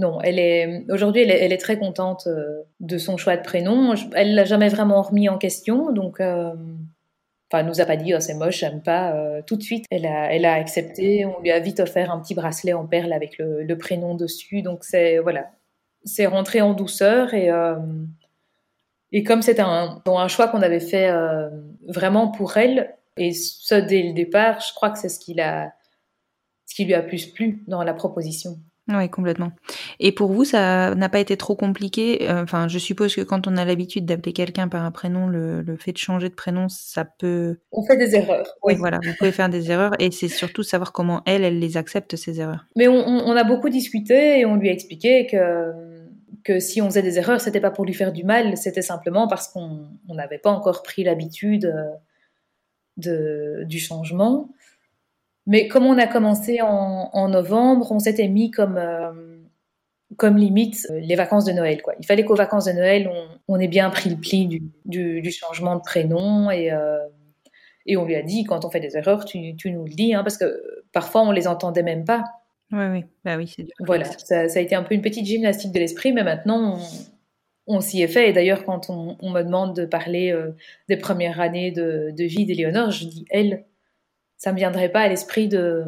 [0.00, 0.02] Euh.
[0.02, 3.94] non, elle est aujourd'hui, elle, est très contente euh, de son choix de prénom.
[4.14, 6.20] Elle l'a jamais vraiment remis en question, donc.
[7.50, 9.14] Enfin, elle nous a pas dit oh, c'est moche, j'aime pas.
[9.46, 11.24] tout de suite, elle a, elle a accepté.
[11.24, 14.62] On lui a vite offert un petit bracelet en perles avec le, prénom dessus.
[14.62, 15.50] Donc c'est voilà,
[16.04, 17.50] c'est rentré en douceur et
[19.14, 21.48] et comme c'était un, un choix qu'on avait fait euh,
[21.86, 26.74] vraiment pour elle, et ça dès le départ, je crois que c'est ce qui, ce
[26.74, 28.58] qui lui a plus plu dans la proposition.
[28.88, 29.52] Oui, complètement.
[29.98, 33.46] Et pour vous, ça n'a pas été trop compliqué euh, Enfin, je suppose que quand
[33.46, 37.04] on a l'habitude d'appeler quelqu'un par un prénom, le, fait de changer de prénom, ça
[37.04, 37.58] peut...
[37.72, 38.46] On fait des erreurs.
[38.62, 39.92] Oui, voilà, vous pouvez faire des erreurs.
[39.98, 42.66] Et c'est surtout savoir comment elle, elle les accepte, ces erreurs.
[42.76, 45.94] Mais on, on a beaucoup discuté et on lui a expliqué que
[46.44, 49.26] que si on faisait des erreurs, c'était pas pour lui faire du mal, c'était simplement
[49.26, 51.90] parce qu'on n'avait pas encore pris l'habitude euh,
[52.98, 54.50] de, du changement.
[55.46, 59.12] Mais comme on a commencé en, novembre, on s'était mis comme, euh,
[60.16, 61.82] comme limite euh, les vacances de Noël.
[61.82, 61.94] Quoi.
[62.00, 63.10] Il fallait qu'aux vacances de Noël,
[63.48, 64.62] on, ait bien pris le pli du,
[65.20, 66.70] du, changement de prénom et,
[67.86, 70.14] et on lui a dit quand on fait des erreurs, tu, tu nous le dis,
[70.14, 72.24] hein, parce que parfois on les entendait même pas.
[72.72, 75.78] Oui, oui, bah oui, c'est Voilà, ça, a été un peu une petite gymnastique de
[75.78, 76.78] l'esprit, mais maintenant
[77.66, 78.30] on, s'y est fait.
[78.30, 80.52] Et d'ailleurs, quand on, me demande de parler euh,
[80.88, 83.64] des premières années de, vie d'Éléonore, je dis elle.
[84.44, 85.84] Ça me viendrait pas à l'esprit de,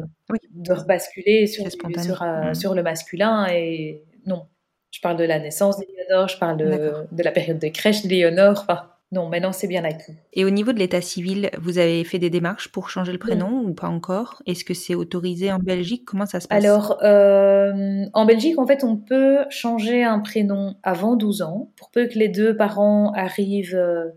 [0.55, 2.55] de rebasculer sur, sur, euh, mmh.
[2.55, 3.45] sur, le masculin.
[3.53, 4.47] Et non,
[4.89, 8.61] je parle de la naissance d'Éléonore, je parle de, de, la période de crèche d'Éléonore.
[8.67, 10.13] Enfin, non, maintenant c'est bien acquis.
[10.33, 13.61] Et au niveau de l'état civil, vous avez fait des démarches pour changer le prénom
[13.61, 14.41] ou pas encore?
[14.47, 16.05] Est-ce que c'est autorisé en Belgique?
[16.07, 16.57] Comment ça se passe?
[16.65, 21.91] Alors, euh, en Belgique, en fait, on peut changer un prénom avant 12 ans, pour
[21.91, 24.07] peu que les deux parents arrivent euh,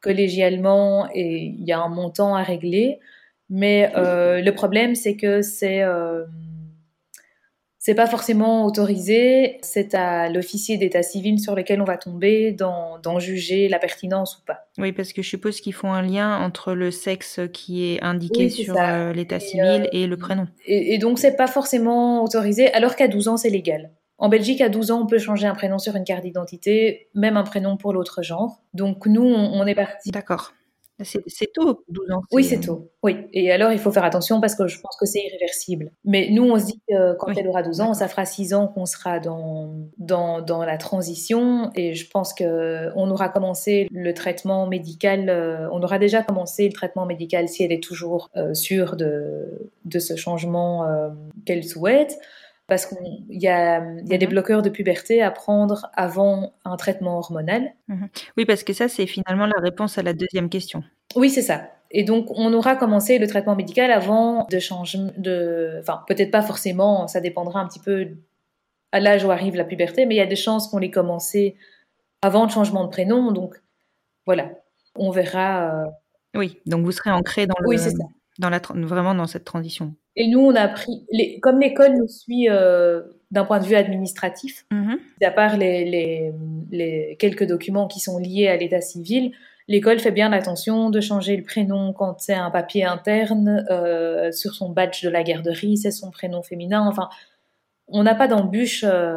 [0.00, 2.98] collégialement et il y a un montant à régler.
[3.50, 5.82] Mais euh, le problème, c'est que c'est
[7.84, 13.18] c'est pas forcément autorisé, c'est à l'officier d'état civil sur lequel on va tomber d'en
[13.18, 14.70] juger la pertinence ou pas.
[14.78, 18.48] Oui, parce que je suppose qu'ils font un lien entre le sexe qui est indiqué
[18.48, 20.46] sur euh, l'état civil euh, et le prénom.
[20.64, 23.90] Et, et donc c'est pas forcément autorisé, alors qu'à 12 ans c'est légal.
[24.16, 27.36] En Belgique, à 12 ans, on peut changer un prénom sur une carte d'identité, même
[27.36, 28.62] un prénom pour l'autre genre.
[28.72, 30.10] Donc nous, on est parti.
[30.10, 30.54] D'accord.
[31.02, 32.22] C'est tôt, 12 ans.
[32.30, 32.92] Oui, c'est tôt.
[33.02, 33.16] Oui.
[33.32, 35.90] Et alors, il faut faire attention parce que je pense que c'est irréversible.
[36.04, 38.68] Mais nous, on se dit que quand elle aura 12 ans, ça fera 6 ans
[38.68, 41.70] qu'on sera dans, dans, dans, la transition.
[41.74, 45.28] Et je pense qu'on aura commencé le traitement médical.
[45.28, 49.70] Euh, on aura déjà commencé le traitement médical si elle est toujours euh, sûre de,
[49.84, 51.08] de ce changement euh,
[51.44, 52.18] qu'elle souhaite
[52.66, 52.98] parce qu'il
[53.28, 54.32] y a, y a des mhm.
[54.32, 57.74] bloqueurs de puberté à prendre avant un traitement hormonal.
[57.88, 58.08] Mhm.
[58.36, 60.82] Oui, parce que ça, c'est finalement la réponse à la deuxième question.
[61.14, 61.70] Oui, c'est ça.
[61.90, 66.42] Et donc, on aura commencé le traitement médical avant de changer, de, enfin, peut-être pas
[66.42, 68.08] forcément, ça dépendra un petit peu
[68.90, 71.56] à l'âge où arrive la puberté, mais il y a des chances qu'on l'ait commencé
[72.22, 73.30] avant le changement de prénom.
[73.32, 73.60] Donc,
[74.26, 74.50] voilà,
[74.96, 75.84] on verra.
[75.84, 75.86] Euh,
[76.34, 77.68] oui, donc vous serez ancré dans le.
[77.68, 78.04] Oui, c'est ça.
[78.38, 79.94] Dans la, vraiment dans cette transition.
[80.16, 83.74] Et nous, on a pris, les, comme l'école nous suit euh, d'un point de vue
[83.74, 86.32] administratif, mm à part les, les,
[86.70, 89.32] les, quelques documents qui sont liés à l'état civil,
[89.68, 94.54] l'école fait bien attention de changer le prénom quand c'est un papier interne, euh, sur
[94.54, 96.86] son badge de la garderie, c'est son prénom féminin.
[96.86, 97.08] Enfin,
[97.88, 99.16] on n'a pas d'embûche euh,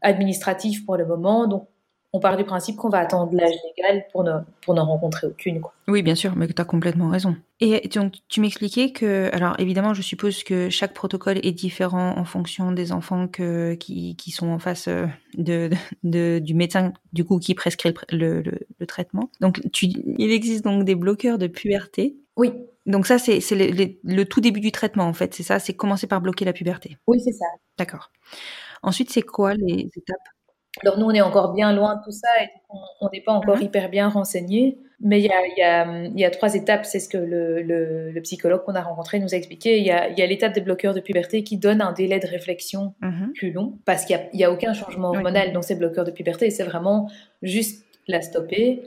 [0.00, 1.68] administrative pour le moment, donc
[2.14, 5.60] on part du principe qu'on va attendre l'âge légal pour ne, pour n'en rencontrer aucune.
[5.60, 5.74] Quoi.
[5.88, 7.34] Oui, bien sûr, mais tu as complètement raison.
[7.58, 12.24] Et donc, tu m'expliquais que, alors évidemment, je suppose que chaque protocole est différent en
[12.24, 15.70] fonction des enfants que, qui, qui sont en face euh, de,
[16.04, 19.28] de, du médecin, du coup, qui prescrit le, le, traitement.
[19.40, 22.14] Donc, tu, il existe donc des bloqueurs de puberté.
[22.36, 22.52] Oui.
[22.86, 25.34] Donc ça, c'est, c'est le, tout début du traitement, en fait.
[25.34, 26.96] C'est ça, c'est commencer par bloquer la puberté.
[27.08, 27.46] Oui, c'est ça.
[27.76, 28.12] D'accord.
[28.84, 30.33] Ensuite, c'est quoi les étapes
[30.82, 32.48] alors nous, on est encore bien loin de tout ça et
[33.00, 33.62] on n'est pas encore mhm.
[33.62, 34.78] hyper bien renseigné.
[35.00, 38.20] Mais il y a, y, a, y a, trois étapes, c'est ce que le, le,
[38.22, 39.78] psychologue qu'on a rencontré nous a expliqué.
[39.78, 42.26] Il y a, y a l'étape des bloqueurs de puberté qui donne un délai de
[42.26, 43.32] réflexion mhm.
[43.34, 46.50] plus long parce qu'il n'y a, aucun changement hormonal dans ces bloqueurs de puberté.
[46.50, 47.10] C'est vraiment
[47.42, 48.82] juste la stopper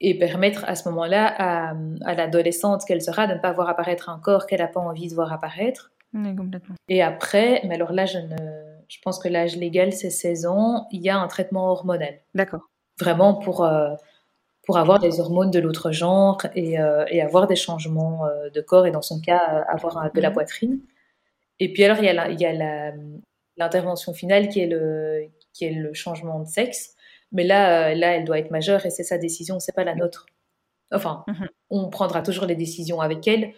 [0.00, 4.08] et permettre à ce moment-là à, à l'adolescente qu'elle sera de ne pas voir apparaître
[4.10, 5.92] un corps qu'elle n'a pas envie de voir apparaître.
[6.12, 6.74] complètement.
[6.88, 8.61] Et après, mais alors là, je ne
[8.92, 10.86] je pense que l'âge légal, c'est 16 ans.
[10.92, 12.20] Il y a un traitement hormonal.
[12.34, 12.68] D'accord.
[13.00, 13.94] Vraiment pour, euh,
[14.64, 18.60] pour avoir des hormones de l'autre genre et, euh, et, avoir des changements euh, de
[18.60, 20.34] corps et dans son cas, avoir de la mhm.
[20.34, 20.80] poitrine.
[21.58, 22.92] Et puis alors, il y a,
[23.56, 25.22] l'intervention finale qui est, le,
[25.54, 26.94] qui est le changement de sexe.
[27.32, 30.26] Mais là, là, elle doit être majeure et c'est sa décision, c'est pas la nôtre.
[30.92, 31.48] Enfin, mhm.
[31.70, 33.54] on prendra toujours les décisions avec elle,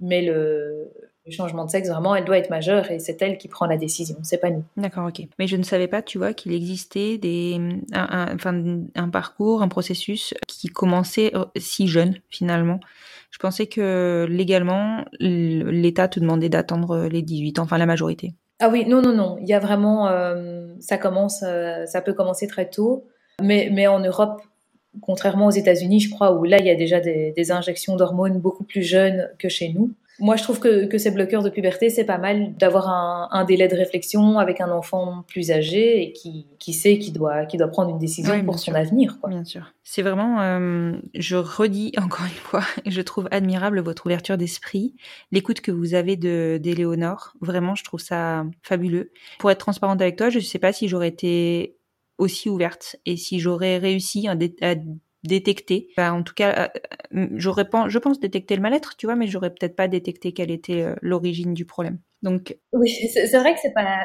[0.00, 0.90] mais le,
[1.30, 4.16] changement de sexe, vraiment, elle doit être majeure et c'est elle qui prend la décision,
[4.22, 4.64] c'est pas nous.
[4.76, 5.22] D'accord, ok.
[5.38, 7.60] Mais je ne savais pas, tu vois, qu'il existait des,
[7.92, 8.36] un,
[8.94, 12.80] un parcours, un processus qui commençait euh, si jeune, finalement.
[13.30, 18.34] Je pensais que légalement, l'État te demandait d'attendre les 18 ans, enfin la majorité.
[18.60, 19.36] Ah oui, non, non, non.
[19.40, 23.06] Il y a vraiment, euh, ça commence, euh, ça peut commencer très tôt,
[23.40, 24.42] mais, mais en Europe,
[25.00, 28.64] contrairement aux États-Unis, je crois, où là, il y a déjà des, injections d'hormones beaucoup
[28.64, 29.92] plus jeunes que chez nous.
[30.20, 33.76] Moi, je trouve que, ces bloqueurs de puberté, c'est pas mal d'avoir un, délai de
[33.76, 37.90] réflexion avec un enfant plus âgé et qui, qui sait qu'il doit, qui doit prendre
[37.90, 39.16] une décision pour son avenir.
[39.26, 39.72] Bien sûr.
[39.84, 44.94] C'est vraiment, euh, je redis encore une fois, je trouve admirable votre ouverture d'esprit,
[45.30, 47.34] l'écoute que vous avez de d'Éléonore.
[47.40, 49.12] Vraiment, je trouve ça fabuleux.
[49.38, 51.78] Pour être transparente avec toi, je ne sais pas si j'aurais été
[52.18, 54.34] aussi ouverte et si j'aurais réussi à,
[55.28, 56.70] détecter, en tout cas,
[57.14, 60.32] euh, j'aurais pas, je pense détecter le mal-être, tu vois, mais j'aurais peut-être pas détecté
[60.32, 61.98] quelle était euh, l'origine du problème.
[62.22, 63.98] Donc oui, c'est vrai que c'est pas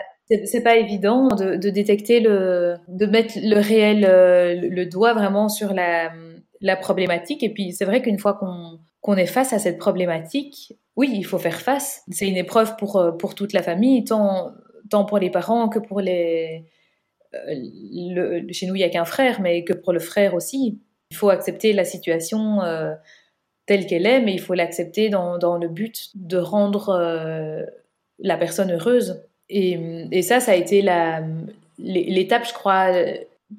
[0.46, 5.74] c'est pas évident de, détecter le de mettre le réel euh, le doigt vraiment sur
[5.74, 6.14] la
[6.62, 10.80] la problématique et puis c'est vrai qu'une fois qu'on qu'on est face à cette problématique,
[10.96, 12.04] oui, il faut faire face.
[12.10, 14.52] C'est une épreuve pour pour toute la famille, tant
[14.90, 16.66] tant pour les parents que pour les
[17.48, 20.82] le, chez nous, il n'y a qu'un frère, mais que pour le frère aussi.
[21.14, 22.96] Il faut accepter la situation euh,
[23.68, 27.64] telle qu'elle est, mais il faut l'accepter dans, dans, le but de rendre euh,
[28.18, 29.24] la personne heureuse.
[29.48, 30.82] Et, et, ça, ça a été
[31.78, 32.92] l'étape, je crois,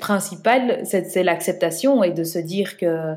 [0.01, 3.15] principale, c'est l'acceptation et de se dire que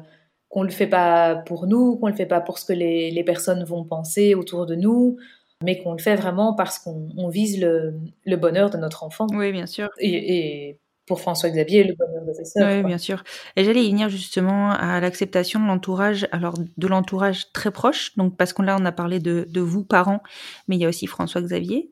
[0.49, 3.23] qu'on le fait pas pour nous, qu'on le fait pas pour ce que les, les
[3.23, 5.17] personnes vont penser autour de nous,
[5.63, 9.25] mais qu'on le fait vraiment parce qu'on vise le, le, bonheur de notre enfant.
[9.31, 9.89] Oui, bien sûr.
[9.97, 12.69] Et, et pour François-Xavier, le bonheur de ses sœurs.
[12.69, 13.23] Oui, bien sûr.
[13.55, 18.35] Et j'allais y venir justement à l'acceptation de l'entourage, alors de l'entourage très proche, donc
[18.35, 20.21] parce qu'on là on a parlé de, de, vous parents,
[20.67, 21.89] mais il y a aussi François-Xavier.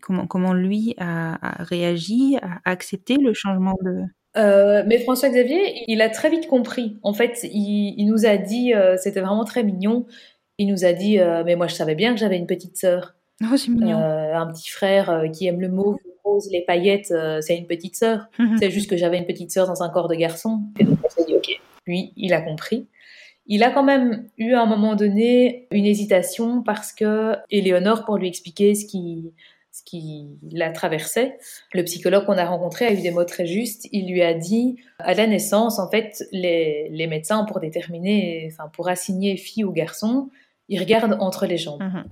[0.00, 4.02] Comment comment lui a, a, réagi, a accepté le changement de
[4.36, 6.98] euh, mais François-Xavier, il a très vite compris.
[7.04, 10.06] En fait, il, il nous a dit, euh, c'était vraiment très mignon.
[10.58, 13.14] Il nous a dit, euh, mais moi je savais bien que j'avais une petite sœur.
[13.42, 13.98] Oh, c'est mignon.
[13.98, 18.26] Un petit frère qui aime le le rose, les paillettes, c'est une petite sœur.
[18.38, 18.56] Mhm.
[18.58, 20.62] c'est juste que j'avais une petite sœur dans un corps de garçon.
[20.78, 21.60] Et donc on s'est dit, ok.
[21.86, 22.86] Lui, il a compris.
[23.46, 28.16] Il a quand même eu à un moment donné une hésitation parce que Éléonore, pour
[28.16, 29.32] lui expliquer ce qui,
[29.70, 31.36] ce qui la traversait,
[31.74, 33.86] le psychologue qu'on a rencontré a eu des mots très justes.
[33.92, 38.70] Il lui a dit, à la naissance, en fait, les, les médecins, pour déterminer, enfin,
[38.72, 40.30] pour assigner fille ou garçon,
[40.68, 41.82] ils regardent entre les jambes.
[41.82, 42.04] Mhm.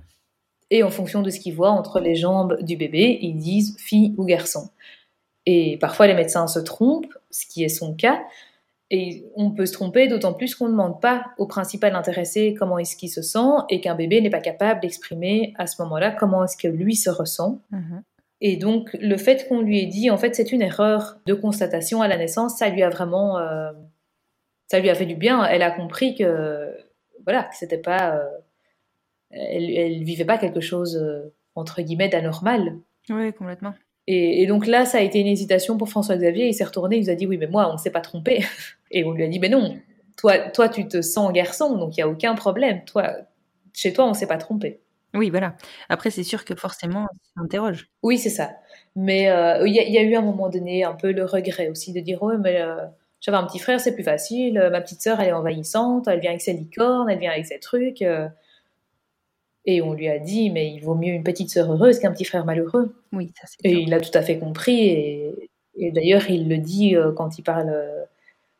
[0.73, 4.15] Et en fonction de ce qu'ils voient entre les jambes du bébé, ils disent fille
[4.17, 4.71] ou garçon.
[5.45, 8.23] Et parfois, les médecins se trompent, ce qui est son cas.
[8.89, 12.79] Et on peut se tromper, d'autant plus qu'on ne demande pas au principal intéressé comment
[12.79, 16.43] est-ce qu'il se sent et qu'un bébé n'est pas capable d'exprimer à ce moment-là comment
[16.43, 17.59] est-ce que lui se ressent.
[17.69, 18.01] Mhm.
[18.41, 22.01] Et donc, le fait qu'on lui ait dit, en fait, c'est une erreur de constatation
[22.01, 23.71] à la naissance, ça lui a vraiment, euh,
[24.71, 25.45] ça lui a fait du bien.
[25.45, 26.75] Elle a compris que,
[27.25, 28.25] voilà, que c'était pas, euh,
[29.33, 32.77] elle, elle vivait pas quelque chose euh, entre guillemets d'anormal.
[33.09, 33.73] Oui, complètement.
[34.05, 36.47] Et, donc là, ça a été une hésitation pour François-Xavier.
[36.47, 38.43] Il s'est retourné, il nous a dit oui, mais moi, on ne s'est pas trompé.
[38.91, 39.77] Et on lui a dit mais non,
[40.17, 42.83] toi, toi, tu te sens garçon, donc il y a aucun problème.
[42.85, 43.15] Toi,
[43.73, 44.81] chez toi, on ne s'est pas trompé.
[45.13, 45.55] Oui, voilà.
[45.89, 47.89] Après, c'est sûr que forcément, ça interroge.
[48.01, 48.51] Oui, c'est ça.
[48.95, 51.93] Mais euh, il y, a eu à un moment donné un peu le regret aussi
[51.93, 52.75] de dire oui, mais euh,
[53.21, 54.69] j'avais un petit frère, c'est plus facile.
[54.71, 57.59] Ma petite sœur, elle est envahissante, elle vient avec ses licornes, elle vient avec ses
[57.59, 58.03] trucs.
[59.65, 62.25] Et on lui a dit, mais il vaut mieux une petite sœur heureuse qu'un petit
[62.25, 62.95] frère malheureux.
[63.13, 63.69] Oui, ça c'est.
[63.69, 64.89] Et il a tout à fait compris.
[65.75, 68.03] Et, d'ailleurs, il le dit euh, quand il parle, euh,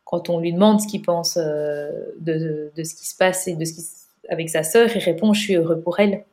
[0.06, 3.56] quand on lui demande ce qu'il pense euh, de, de, ce qui se passe et
[3.56, 3.82] de ce qui
[4.30, 6.24] avec sa sœur, il répond, je suis heureux pour elle.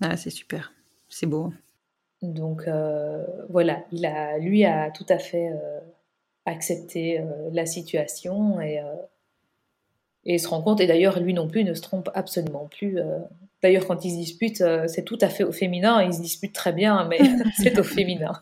[0.00, 0.72] Ah, c'est super,
[1.10, 1.52] c'est beau.
[2.22, 2.62] Donc
[3.50, 5.50] voilà, il a, lui a tout à fait
[6.46, 7.20] accepté
[7.52, 8.80] la situation et
[10.24, 12.98] et se rend compte, et d'ailleurs lui non plus ne se trompe absolument plus.
[12.98, 13.18] Euh.
[13.62, 16.54] D'ailleurs quand ils se disputent, euh, c'est tout à fait au féminin, ils se disputent
[16.54, 17.18] très bien, mais
[17.62, 18.32] c'est au féminin.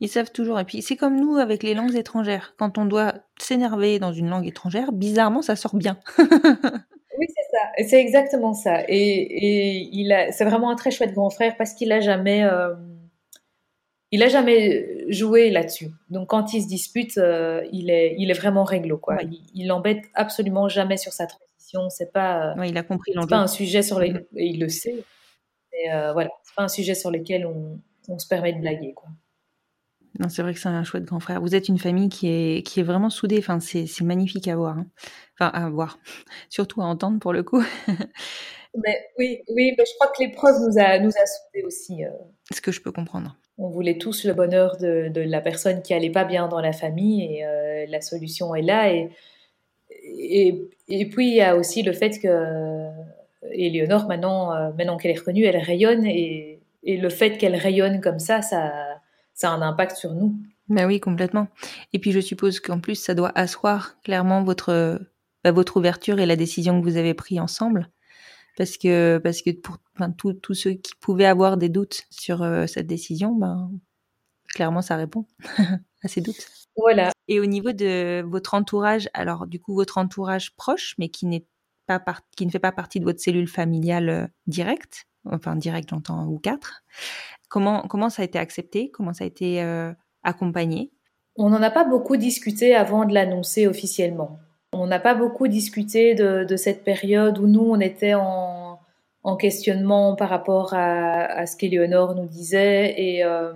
[0.00, 0.58] Ils savent toujours.
[0.58, 2.54] Et puis c'est comme nous avec les langues étrangères.
[2.58, 5.98] Quand on doit s'énerver dans une langue étrangère, bizarrement ça sort bien.
[6.18, 7.88] oui, c'est ça.
[7.88, 8.82] C'est exactement ça.
[8.88, 12.42] Et, et il a, c'est vraiment un très chouette grand frère parce qu'il a jamais.
[12.44, 12.74] Euh,
[14.14, 15.90] il a jamais joué là-dessus.
[16.08, 19.18] Donc quand il se dispute, euh, il est il est vraiment réglo quoi.
[19.54, 21.90] Il, l'embête absolument jamais sur sa transition.
[21.90, 24.38] C'est pas il a compris pas un sujet sur lequel mm.
[24.38, 25.02] il le sait.
[25.72, 28.94] Mais euh, voilà, c'est pas un sujet sur lequel on, on, se permet de blaguer
[28.94, 29.08] quoi.
[30.20, 31.40] Non, c'est vrai que c'est un chouette grand frère.
[31.40, 33.38] Vous êtes une famille qui est, qui est vraiment soudée.
[33.38, 34.78] Enfin, c'est, magnifique à voir.
[34.78, 34.86] Hein.
[35.34, 35.98] Enfin, à voir.
[36.50, 37.64] Surtout à entendre pour le coup.
[37.88, 42.04] mais, oui, oui, mais je crois que l'épreuve nous a, nous a soudés aussi.
[42.04, 42.10] Euh.
[42.52, 43.36] Ce que je peux comprendre.
[43.58, 47.22] On voulait tous le bonheur de, la personne qui allait pas bien dans la famille
[47.22, 48.92] et euh, la solution est là.
[48.92, 49.10] Et,
[50.88, 52.88] et, puis, il y a aussi le fait que
[53.52, 58.00] Éléonore, maintenant, euh, maintenant qu'elle est reconnue, elle rayonne et, et le fait qu'elle rayonne
[58.00, 58.72] comme ça, ça
[59.34, 60.36] ça a un impact sur nous.
[60.68, 61.48] Ben oui, complètement.
[61.92, 65.00] Et puis je suppose qu'en plus, ça doit asseoir clairement votre,
[65.42, 67.90] bah, votre ouverture et la décision que vous avez prise ensemble.
[68.56, 69.78] Parce que, parce que pour
[70.40, 73.70] tous ceux qui pouvaient avoir des doutes sur euh, cette décision, ben,
[74.48, 75.26] clairement, ça répond
[76.02, 76.46] à ces doutes.
[76.76, 77.12] Voilà.
[77.28, 81.46] Et au niveau de votre entourage, alors du coup, votre entourage proche, mais qui n'est
[81.86, 82.02] pas
[82.36, 86.38] qui ne fait pas partie de votre cellule familiale euh, directe, enfin directe j'entends, ou
[86.38, 86.82] quatre,
[87.54, 88.90] Comment, comment ça a été accepté?
[88.90, 89.92] Comment ça a été euh,
[90.24, 90.90] accompagné?
[91.36, 94.40] On n'en a pas beaucoup discuté avant de l'annoncer officiellement.
[94.74, 98.80] On n'a pas beaucoup discuté de, cette période où nous, on était en,
[99.38, 103.52] questionnement par rapport à, ce qu'Éléonore nous disait et, euh,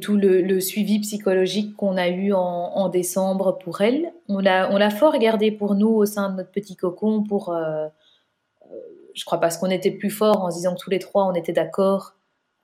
[0.00, 4.12] tout le, suivi psychologique qu'on a eu en, décembre pour elle.
[4.28, 7.50] On l'a fort gardé pour nous au sein de notre petit cocon pour...
[7.50, 7.88] Euh,
[9.14, 11.34] je crois parce qu'on était plus fort en se disant que tous les trois on
[11.34, 12.14] était d'accord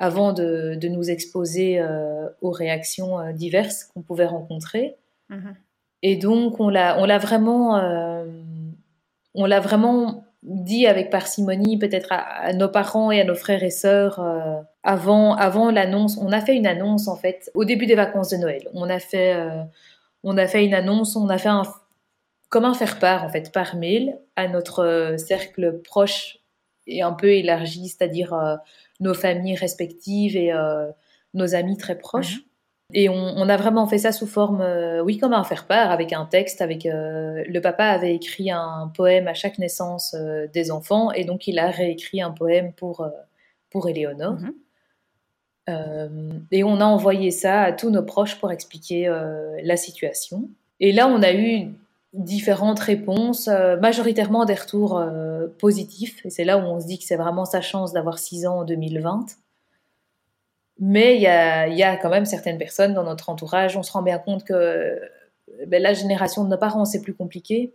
[0.00, 4.96] avant de, nous exposer euh, aux réactions euh, diverses qu'on pouvait rencontrer.
[5.28, 5.54] Mhm.
[6.02, 8.24] Et donc on l'a, on l'a vraiment, euh,
[9.34, 13.70] on l'a vraiment dit avec parcimonie, peut-être à, nos parents et à nos frères et
[13.70, 14.24] sœurs
[14.82, 16.16] avant, avant l'annonce.
[16.16, 18.66] On a fait une annonce en fait au début des vacances de Noël.
[18.72, 19.36] On a fait,
[20.24, 21.64] on a fait une annonce, on a fait un
[22.50, 26.40] comment faire part en fait par mail à notre cercle proche
[26.86, 28.56] et un peu élargi, c'est-à-dire euh,
[28.98, 30.90] nos familles respectives et euh,
[31.32, 32.36] nos amis très proches.
[32.36, 32.42] Mhm.
[32.92, 36.24] Et on, a vraiment fait ça sous forme, euh, oui, comme un faire-part, avec un
[36.24, 36.60] texte.
[36.60, 40.16] Avec le papa avait écrit un poème à chaque naissance
[40.52, 43.08] des enfants, et donc il a réécrit un poème pour
[43.70, 44.38] pour Éléonore.
[45.68, 46.46] Mhm.
[46.50, 49.08] et on a envoyé ça à tous nos proches pour expliquer
[49.62, 50.48] la situation.
[50.80, 51.68] Et là, on a eu
[52.12, 56.24] différentes réponses, euh, majoritairement des retours euh, positifs.
[56.26, 58.60] Et c'est là où on se dit que c'est vraiment sa chance d'avoir 6 ans
[58.60, 59.26] en 2020.
[60.80, 63.92] Mais il y a, y a, quand même certaines personnes dans notre entourage, on se
[63.92, 65.00] rend bien compte que
[65.66, 67.74] ben, la génération de nos parents, c'est plus compliqué.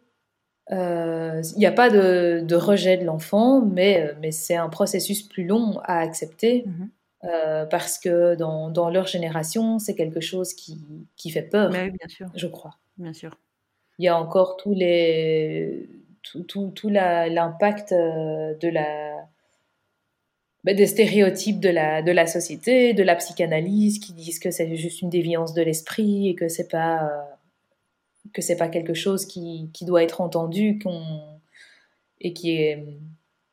[0.72, 5.22] Euh, il n'y a pas de, de rejet de l'enfant, mais, mais c'est un processus
[5.22, 6.66] plus long à accepter.
[6.66, 6.90] Mhm.
[7.70, 10.80] parce que dans, dans, leur génération, c'est quelque chose qui,
[11.16, 12.28] qui fait peur, bien sûr.
[12.36, 12.78] je crois.
[12.98, 13.38] Bien sûr
[13.98, 15.90] il y a encore tous les,
[16.24, 19.15] tout, tout, tout l'impact euh, de la,
[20.66, 24.76] ben, des stéréotypes de la, de la société, de la psychanalyse, qui disent que c'est
[24.76, 27.08] juste une déviance de l'esprit et que c'est pas
[28.34, 31.04] que c'est pas quelque chose qui, qui doit être entendu qu'on,
[32.20, 32.84] et qui est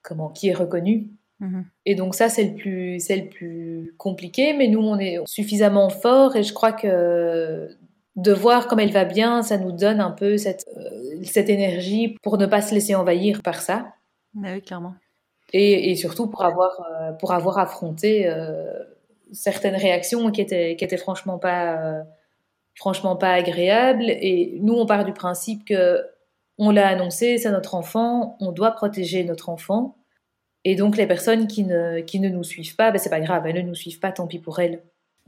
[0.01, 1.09] comment qui est reconnu.
[1.43, 1.65] Mm-hmm.
[1.85, 5.91] Et donc ça c'est le plus c'est le plus compliqué, mais nous on est suffisamment
[5.91, 7.77] fort et je crois que
[8.17, 12.17] de voir comme elle va bien, ça nous donne un peu cette, euh, cette énergie
[12.23, 13.93] pour ne pas se laisser envahir par ça.
[14.35, 14.95] Oui, clairement.
[15.53, 18.73] Et, et surtout pour avoir, euh, pour avoir affronté euh,
[19.33, 22.05] certaines réactions qui étaient, qui étaient franchement pas,
[22.75, 24.09] franchement pas agréables.
[24.09, 26.03] Et nous, on part du principe que
[26.59, 29.97] on l'a annoncé, c'est notre enfant, on doit protéger notre enfant.
[30.65, 33.47] Et donc les personnes qui ne, qui ne nous suivent pas, ben c'est pas grave,
[33.47, 34.81] elles ne nous suivent pas, tant pis pour elles.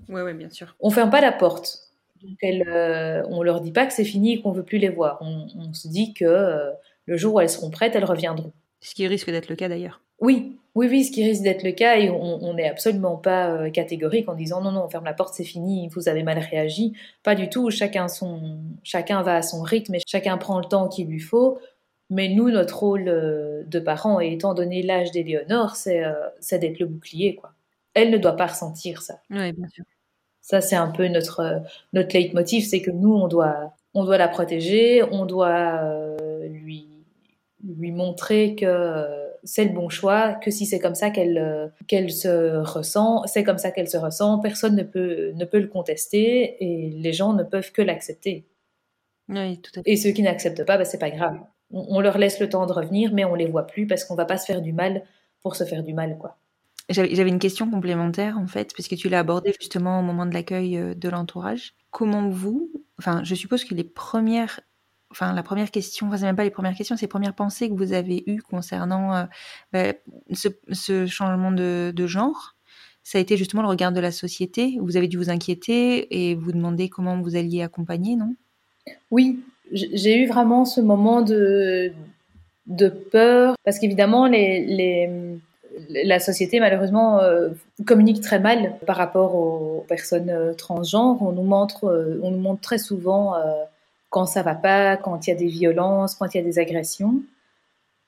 [0.09, 0.77] Oui, oui, bien sûr.
[0.81, 1.79] On ferme pas la porte.
[2.23, 4.89] Donc elles, euh, on leur dit pas que c'est fini et qu'on veut plus les
[4.89, 5.19] voir.
[5.21, 6.71] On, se dit que euh,
[7.07, 8.53] le jour où elles seront prêtes, elles reviendront.
[8.81, 10.01] Ce qui risque d'être le cas d'ailleurs.
[10.21, 13.71] Oui, oui, oui, ce qui risque d'être le cas et on n'est absolument pas euh,
[13.71, 16.95] catégorique en disant non, non, on ferme la porte, c'est fini, vous avez mal réagi.
[17.23, 17.71] Pas du tout.
[17.71, 21.59] Chacun son, chacun va à son rythme et chacun prend le temps qu'il lui faut.
[22.11, 27.35] Mais nous, notre rôle de parents, et étant donné l'âge d'Éléonore, c'est d'être le bouclier,
[27.35, 27.53] quoi.
[27.95, 29.21] Elle ne doit pas ressentir ça.
[29.31, 29.85] Oui, bien sûr.
[30.41, 31.63] Ça, c'est un peu notre,
[31.95, 36.87] notre leitmotiv, c'est que nous, on doit, on doit la protéger, on doit euh, lui,
[37.65, 41.69] lui montrer que euh, c'est le bon choix, que si c'est comme ça qu'elle euh,
[41.87, 45.69] qu'elle se ressent, c'est comme ça qu'elle se ressent, personne ne peut, ne peut le
[45.69, 48.47] contester et les gens ne peuvent que l'accepter.
[49.29, 49.91] Oui, tout à fait.
[49.91, 51.39] Et ceux qui n'acceptent pas, bah, c'est pas grave.
[51.71, 54.15] On, on, leur laisse le temps de revenir, mais on les voit plus parce qu'on
[54.15, 55.03] va pas se faire du mal
[55.43, 56.37] pour se faire du mal, quoi.
[56.91, 60.35] J'avais une question complémentaire en fait, parce que tu l'as abordé justement au moment de
[60.35, 61.75] l'accueil euh, de l'entourage.
[61.91, 64.61] Comment vous, enfin, je suppose que les premières,
[65.15, 67.69] enfin, la première question, enfin, c'est même pas les premières questions, c'est les premières pensées
[67.69, 69.25] que vous avez eues concernant euh,
[69.73, 69.93] bah,
[70.33, 72.57] ce, changement de, genre.
[73.05, 74.77] ça a été justement le regard de la société.
[74.81, 78.35] Vous avez dû vous inquiéter et vous demander comment vous alliez accompagner, non?
[79.11, 79.41] Oui,
[79.73, 81.93] j'ai eu vraiment ce moment de,
[83.13, 87.51] peur parce qu'évidemment, la société, malheureusement, euh,
[87.87, 91.23] communique très mal par rapport aux personnes euh, transgenres.
[91.23, 91.85] On nous montre,
[92.23, 93.35] on nous montre très souvent
[94.15, 96.61] quand ça va pas, quand il y a des violences, quand il y a des
[96.61, 97.21] agressions.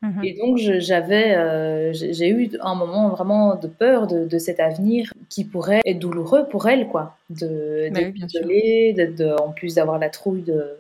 [0.02, 0.22] Mhm.
[0.22, 5.80] Et donc, j'avais, j'ai eu un moment vraiment de peur de, cet avenir qui pourrait
[5.84, 7.16] être douloureux pour elle, quoi.
[7.28, 10.78] De, bah de, en plus d'avoir la trouille de,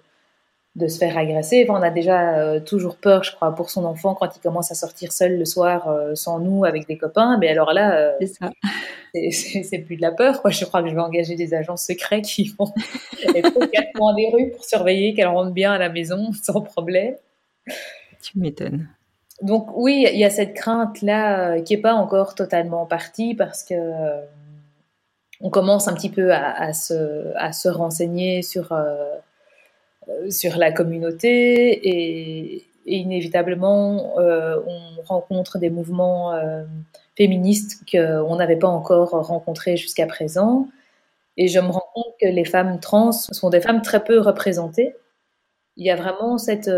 [0.76, 1.66] de se faire agresser.
[1.70, 4.74] on a déjà euh, toujours peur, je crois, pour son enfant quand il commence à
[4.74, 7.38] sortir seul le soir euh, sans nous avec des copains.
[7.38, 8.26] Mais alors là, euh,
[9.30, 10.42] c'est plus de la peur.
[10.42, 10.50] Quoi.
[10.50, 12.72] Je crois que je vais engager des agents secrets qui vont
[13.34, 17.14] être mois des rues pour surveiller qu'elle rentre bien à la maison sans problème.
[18.22, 18.88] Tu m'étonnes.
[19.40, 23.64] Donc oui, il y a cette crainte là qui est pas encore totalement partie parce
[23.64, 23.74] que
[25.40, 29.14] on commence un petit peu à, se, à se renseigner sur euh,
[30.30, 36.62] sur la communauté et, inévitablement euh, on rencontre des mouvements euh,
[37.16, 40.68] féministes qu'on n'avait pas encore rencontrés jusqu'à présent.
[41.36, 44.94] Et je me rends compte que les femmes trans sont des femmes très peu représentées.
[45.76, 46.70] Il y a vraiment cette,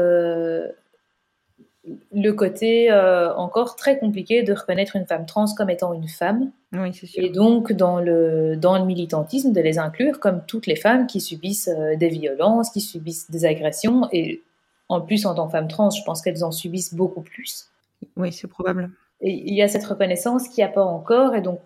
[2.13, 6.51] le côté euh, encore très compliqué de reconnaître une femme trans comme étant une femme.
[6.73, 7.25] Oui, c'est sûr.
[7.25, 11.21] Et donc, dans le, dans le militantisme, de les inclure comme toutes les femmes qui
[11.21, 14.09] subissent euh, des violences, qui subissent des agressions.
[14.13, 14.43] Et
[14.89, 17.69] en plus, en tant que femme trans, je pense qu'elles en subissent beaucoup plus.
[18.17, 18.91] Oui, c'est probable.
[19.21, 21.35] Et il y a cette reconnaissance qui n'y a pas encore.
[21.35, 21.61] Et donc,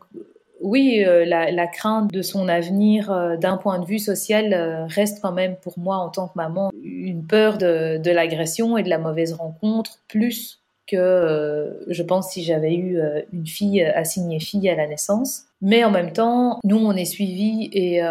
[0.62, 5.20] oui, euh, la, crainte de son avenir euh, d'un point de vue social euh, reste
[5.20, 8.98] quand même pour moi en tant que maman une peur de, l'agression et de la
[8.98, 13.00] mauvaise rencontre plus que je pense si j'avais eu
[13.32, 15.44] une fille assignée fille à la naissance.
[15.62, 18.02] Mais en même temps, nous, on est suivis et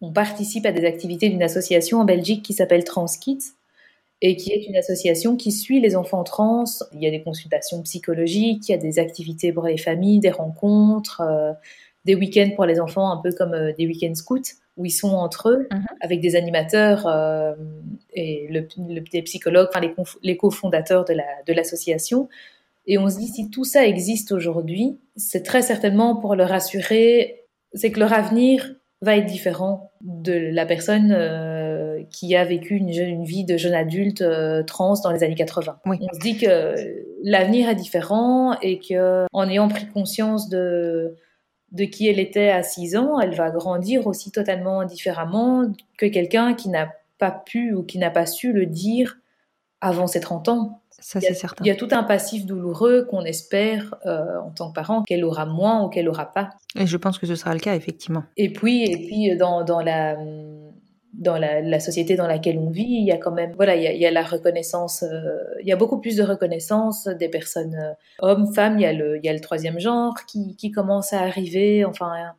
[0.00, 3.53] on participe à des activités d'une association en Belgique qui s'appelle TransKids
[4.26, 6.64] et qui est une association qui suit les enfants trans.
[6.94, 10.30] Il y a des consultations psychologiques, il y a des activités pour les familles, des
[10.30, 11.52] rencontres, euh,
[12.06, 15.10] des week-ends pour les enfants, un peu comme euh, des week-ends scouts, où ils sont
[15.10, 15.84] entre eux, mhm.
[16.00, 17.52] avec des animateurs euh,
[18.14, 22.20] et le, le, psychologues, enfin les, les cofondateurs de l'association.
[22.20, 26.34] La, de et on se dit, si tout ça existe aujourd'hui, c'est très certainement pour
[26.34, 27.42] leur assurer,
[27.74, 31.12] c'est que leur avenir va être différent de la personne
[32.10, 35.78] qui a vécu une, une, vie de jeune adulte euh, trans dans les années 80.
[35.84, 36.74] On se dit que
[37.22, 41.16] l'avenir est différent et que en ayant pris conscience de
[41.72, 45.64] de qui elle était à 6 ans, elle va grandir aussi totalement différemment
[45.98, 49.16] que quelqu'un qui n'a pas pu ou qui n'a pas su le dire
[49.80, 50.80] avant ses 30 ans.
[51.00, 51.62] Ça, c'est certain.
[51.64, 55.24] Il y a tout un passif douloureux qu'on espère, euh, en tant que parent, qu'elle
[55.24, 56.50] aura moins ou qu'elle aura pas.
[56.78, 58.22] Et je pense que ce sera le cas, effectivement.
[58.38, 60.16] Et puis, et puis dans, dans la
[61.18, 64.06] dans la, société dans laquelle on vit, il y a quand même, voilà, il y
[64.06, 68.52] a, la reconnaissance, euh, il y a beaucoup plus de reconnaissance des personnes euh, hommes,
[68.52, 71.84] femmes, il y a le, il y a le troisième genre qui, commence à arriver,
[71.84, 72.34] enfin,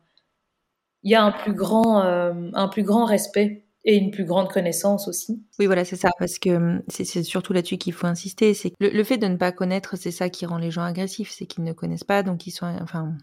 [1.02, 4.50] il y a un plus grand, euh, un plus grand respect et une plus grande
[4.50, 5.42] connaissance aussi.
[5.58, 8.90] Oui, voilà, c'est ça, parce que hum, c'est surtout là-dessus qu'il faut insister, c'est le,
[8.90, 11.64] le, fait de ne pas connaître, c'est ça qui rend les gens agressifs, c'est qu'ils
[11.64, 13.14] ne connaissent pas, donc ils sont, enfin,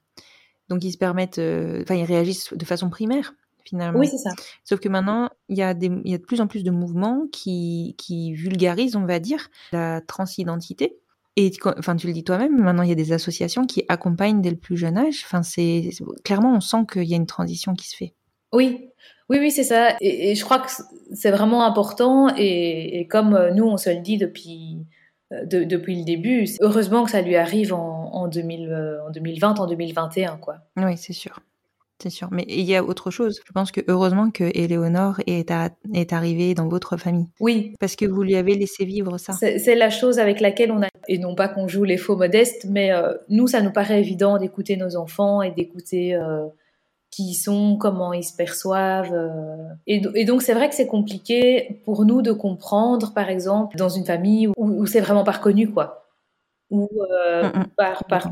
[0.70, 3.34] donc ils se permettent, enfin, ils réagissent de façon primaire
[3.66, 4.00] finalement.
[4.00, 4.32] Oui, c'est ça.
[4.64, 8.34] Sauf que maintenant, il y, a y de plus en plus de mouvements qui, qui
[8.34, 10.98] vulgarisent, on va dire, la transidentité.
[11.36, 14.52] Et enfin, tu le dis toi-même, maintenant il y a des associations qui accompagnent dès
[14.52, 15.24] le plus jeune âge.
[15.26, 15.90] Enfin, c'est
[16.24, 18.14] clairement, on sent qu'il y a une transition qui se fait.
[18.52, 18.90] Oui,
[19.30, 19.96] oui, oui, c'est ça.
[20.00, 20.70] Et, je crois que
[21.12, 22.32] c'est vraiment important.
[22.38, 24.86] Et, comme euh, nous, on se le dit depuis
[25.32, 29.60] euh, depuis le début, heureusement que ça lui arrive en, en, 2000, euh, en 2020,
[29.60, 30.58] en 2021, quoi.
[30.78, 31.40] Oui, c'est sûr
[32.04, 32.28] c'est sûr.
[32.32, 33.40] Mais il y a autre chose.
[33.46, 35.52] Je pense que heureusement que Éléonore est,
[35.94, 37.28] est arrivée dans votre famille.
[37.40, 37.74] Oui.
[37.80, 39.34] Parce que vous lui avez laissé vivre ça.
[39.34, 42.66] C'est la chose avec laquelle on a, et non pas qu'on joue les faux modestes,
[42.70, 46.46] mais euh, nous, ça nous paraît évident d'écouter nos enfants et d'écouter euh,
[47.10, 49.14] qui ils sont, comment ils se perçoivent.
[49.14, 49.56] Euh.
[49.88, 54.06] Et, donc, c'est vrai que c'est compliqué pour nous de comprendre, par exemple, dans une
[54.06, 56.06] famille où, c'est vraiment pas reconnu, quoi.
[56.70, 57.66] Ou mm, mm.
[57.78, 58.28] par, par,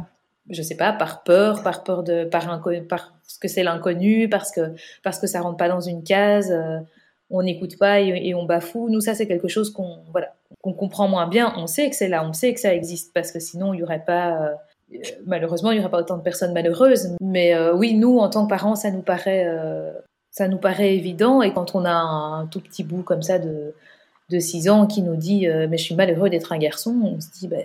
[0.50, 4.74] je sais pas, par peur, par peur de, par, parce que c'est l'inconnu, parce que,
[5.04, 6.80] parce que ça rentre pas dans une case, euh,
[7.30, 8.90] on n'écoute pas et, on bafoue.
[8.90, 11.54] Nous, ça, c'est quelque chose qu'on, voilà, qu'on comprend moins bien.
[11.58, 13.84] On sait que c'est là, on sait que ça existe, parce que sinon, il y
[13.84, 14.58] aurait pas,
[14.92, 17.16] euh, malheureusement, il y aurait pas autant de personnes malheureuses.
[17.22, 19.48] Mais euh, oui, nous, en tant que parents, ça nous paraît,
[20.32, 21.42] ça nous paraît évident.
[21.42, 23.74] Et quand on a un, tout petit bout comme ça de,
[24.30, 27.30] de 6 ans qui nous dit, mais je suis malheureux d'être un garçon, on se
[27.32, 27.64] dit, ben,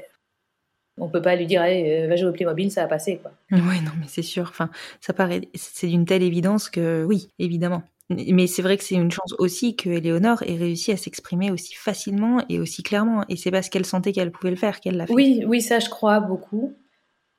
[0.99, 3.33] On peut pas lui dire, hey, va jouer au Playmobil, ça va passer, quoi.
[3.53, 4.45] Oui, non, mais c'est sûr.
[4.49, 4.71] Enfin,
[5.01, 7.83] ça paraît, c'est d'une telle évidence que oui, évidemment.
[8.09, 11.75] Mais c'est vrai que c'est une chance aussi que Éléonore ait réussi à s'exprimer aussi
[11.75, 13.25] facilement et aussi clairement.
[13.29, 15.13] Et c'est parce qu'elle sentait qu'elle pouvait le faire qu'elle l'a fait.
[15.13, 16.73] Oui, oui, ça je crois beaucoup.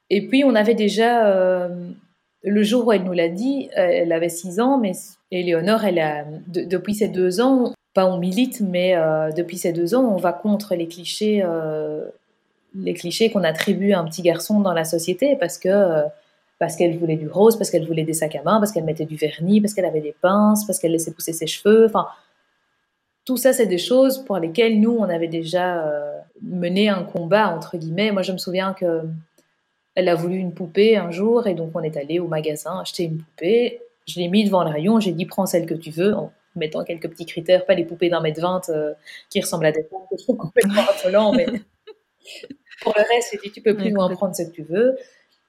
[0.09, 1.89] Et puis on avait déjà, euh,
[2.43, 4.91] le jour où elle nous l'a dit, elle avait 6 ans, mais
[5.31, 9.95] Éléonore, elle a, depuis ses deux ans, pas on milite, mais euh, depuis ces deux
[9.95, 12.05] ans, on va contre les clichés, euh,
[12.77, 16.03] les clichés qu'on attribue à un petit garçon dans la société parce que
[16.59, 19.05] parce qu'elle voulait du rose, parce qu'elle voulait des sacs à main, parce qu'elle mettait
[19.05, 21.85] du vernis, parce qu'elle avait des pinces, parce qu'elle laissait pousser ses cheveux.
[21.85, 22.07] Enfin,
[23.25, 27.49] tout ça, c'est des choses pour lesquelles nous, on avait déjà euh, mené un combat
[27.49, 28.11] entre guillemets.
[28.11, 29.03] Moi, je me souviens que
[29.95, 33.03] elle a voulu une poupée un jour, et donc on est allé au magasin acheter
[33.03, 33.81] une poupée.
[34.07, 36.83] Je l'ai mis devant le rayon, j'ai dit prends celle que tu veux, en mettant
[36.83, 38.93] quelques petits critères, pas les poupées d'un mètre vingt euh,
[39.29, 41.47] qui ressemblent à des femmes, complètement mais
[42.81, 44.97] pour le reste, j'ai dit tu peux plus nous en prendre ce que tu veux.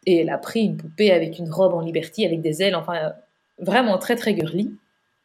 [0.07, 3.13] Et elle a pris une poupée avec une robe en liberté, avec des ailes, enfin,
[3.59, 4.73] vraiment très, très girly.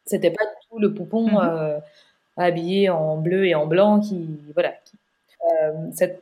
[0.04, 1.38] C'était pas tout le poupon mhm.
[1.42, 1.78] euh,
[2.36, 4.74] habillé en bleu et en blanc qui, voilà.
[5.62, 5.72] Euh,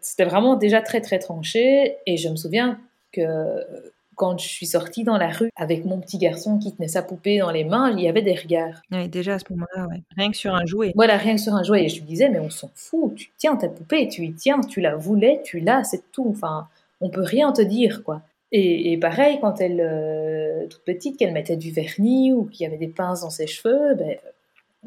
[0.00, 1.96] c'était vraiment déjà très, très tranché.
[2.06, 2.78] Et je me souviens
[3.12, 7.02] que quand je suis sortie dans la rue avec mon petit garçon qui tenait sa
[7.02, 8.82] poupée dans les mains, il y avait des regards.
[8.90, 10.02] Oui, déjà à ce moment-là, ouais.
[10.16, 10.92] rien que sur un jouet.
[10.94, 11.84] Voilà, rien que sur un jouet.
[11.84, 14.60] Et je lui disais, mais on s'en fout, tu tiens ta poupée, tu y tiens,
[14.60, 16.26] tu la voulais, tu l'as, c'est tout.
[16.28, 16.68] Enfin,
[17.00, 18.22] on peut rien te dire, quoi.
[18.54, 22.76] Et, pareil, quand elle, euh, toute petite, qu'elle mettait du vernis ou qu'il y avait
[22.76, 24.18] des pinces dans ses cheveux, ben,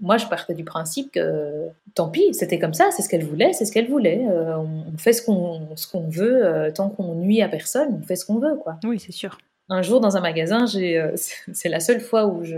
[0.02, 3.54] moi je partais du principe que tant pis, c'était comme ça, c'est ce qu'elle voulait,
[3.54, 4.26] c'est ce qu'elle voulait.
[4.30, 8.06] Euh, on fait ce qu'on ce qu'on veut, euh, tant qu'on nuit à personne, on
[8.06, 8.56] fait ce qu'on veut.
[8.58, 8.78] quoi.
[8.84, 9.38] Oui, c'est sûr.
[9.70, 11.04] Un jour dans un magasin, j'ai,
[11.54, 12.58] c'est la seule fois où je,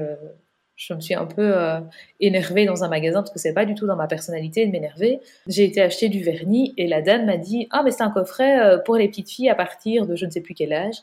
[0.78, 1.80] je me suis un peu euh,
[2.20, 5.20] énervée dans un magasin parce que c'est pas du tout dans ma personnalité de m'énerver.
[5.48, 8.60] J'ai été acheter du vernis et la dame m'a dit ah mais c'est un coffret
[8.60, 10.98] euh, pour les petites filles à partir de je ne sais plus quel âge.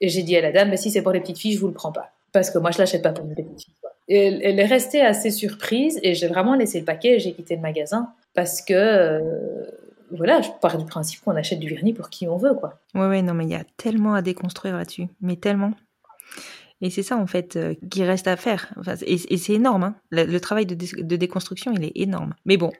[0.00, 1.68] Et j'ai dit à la dame mais si c'est pour les petites filles je vous
[1.68, 3.74] le prends pas parce que moi je l'achète pas pour une petite fille.
[4.08, 7.62] Elle, est restée assez surprise et j'ai vraiment laissé le paquet et j'ai quitté le
[7.62, 9.64] magasin parce que euh,
[10.10, 12.80] voilà, je pars du principe qu'on achète du vernis pour qui on veut, quoi.
[12.94, 15.72] Ouais, ouais, non, mais il y a tellement à déconstruire là-dessus, mais tellement.
[16.80, 18.72] Et c'est ça, en fait, euh, qui reste à faire.
[19.02, 19.82] et, c'est énorme.
[19.82, 19.96] Hein.
[20.10, 20.74] Le, travail de,
[21.16, 22.34] déconstruction, il est énorme.
[22.44, 22.72] Mais bon,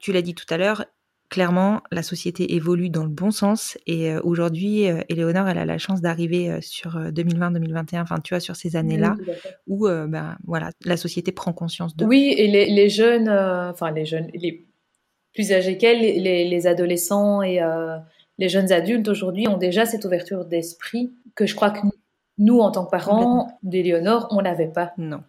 [0.00, 0.84] tu l'as dit tout à l'heure,
[1.28, 3.78] clairement, la société évolue dans le bon sens.
[3.86, 8.40] Et euh, aujourd'hui, euh, Éléonore, elle a la chance d'arriver sur 2020-2021, enfin, tu vois,
[8.40, 9.16] sur ces années-là,
[9.66, 12.04] où ben, voilà, la société prend conscience de.
[12.04, 14.66] Oui, et les, jeunes, enfin, les jeunes, les
[15.34, 17.60] plus âgés qu'elle, les, les, adolescents et
[18.38, 21.80] les jeunes adultes aujourd'hui ont déjà cette ouverture d'esprit que je crois que
[22.38, 24.92] nous, en tant que parents d'Éléonore, on l'avait pas.
[24.98, 25.22] Non.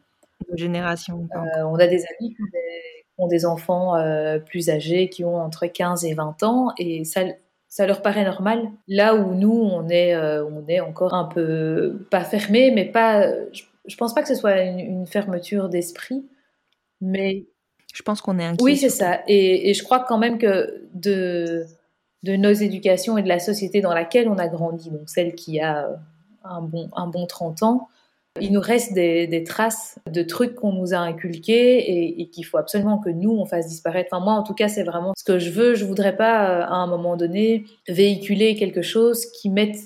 [0.52, 1.28] De génération.
[1.36, 3.07] Euh, on a des amis qui ont des,
[3.46, 7.22] enfants euh, plus âgés, qui ont entre 15 et 20 ans, et ça,
[7.68, 8.70] ça leur paraît normal.
[8.88, 13.28] Là où nous, on est, euh, on est encore un peu, pas fermé, mais pas.
[13.52, 16.26] Je, je pense pas que ce soit une, fermeture d'esprit,
[17.02, 17.46] mais.
[17.94, 18.64] Je pense qu'on est inquiet.
[18.64, 19.22] Oui, c'est ça.
[19.28, 21.66] Et, et, je crois quand même que de,
[22.24, 25.60] de nos éducations et de la société dans laquelle on a grandi, donc celle qui
[25.60, 25.90] a
[26.44, 27.88] un bon, un bon 30 ans,
[28.42, 32.98] il nous reste des, traces de trucs qu'on nous a inculqués et, qu'il faut absolument
[32.98, 34.10] que nous, on fasse disparaître.
[34.12, 35.76] Enfin, moi, en tout cas, c'est vraiment ce que je veux.
[35.76, 39.78] Je voudrais pas, euh, à un moment donné, véhiculer quelque chose qui mette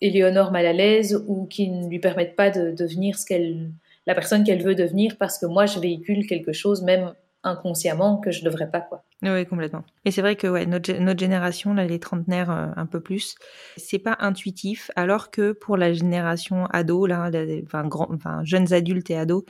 [0.00, 3.70] Éléonore mal à l'aise ou qui ne lui permette pas de devenir ce qu'elle,
[4.06, 7.14] la personne qu'elle veut devenir parce que moi, je véhicule quelque chose, même
[7.44, 9.04] inconsciemment que je devrais pas quoi.
[9.22, 9.84] Oui, complètement.
[10.04, 13.36] Et c'est vrai que ouais, notre, notre génération, là, les trentenaires euh, un peu plus,
[13.76, 17.30] c'est pas intuitif, alors que pour la génération ado, là,
[17.64, 19.44] enfin, grand, enfin, jeunes adultes et ados,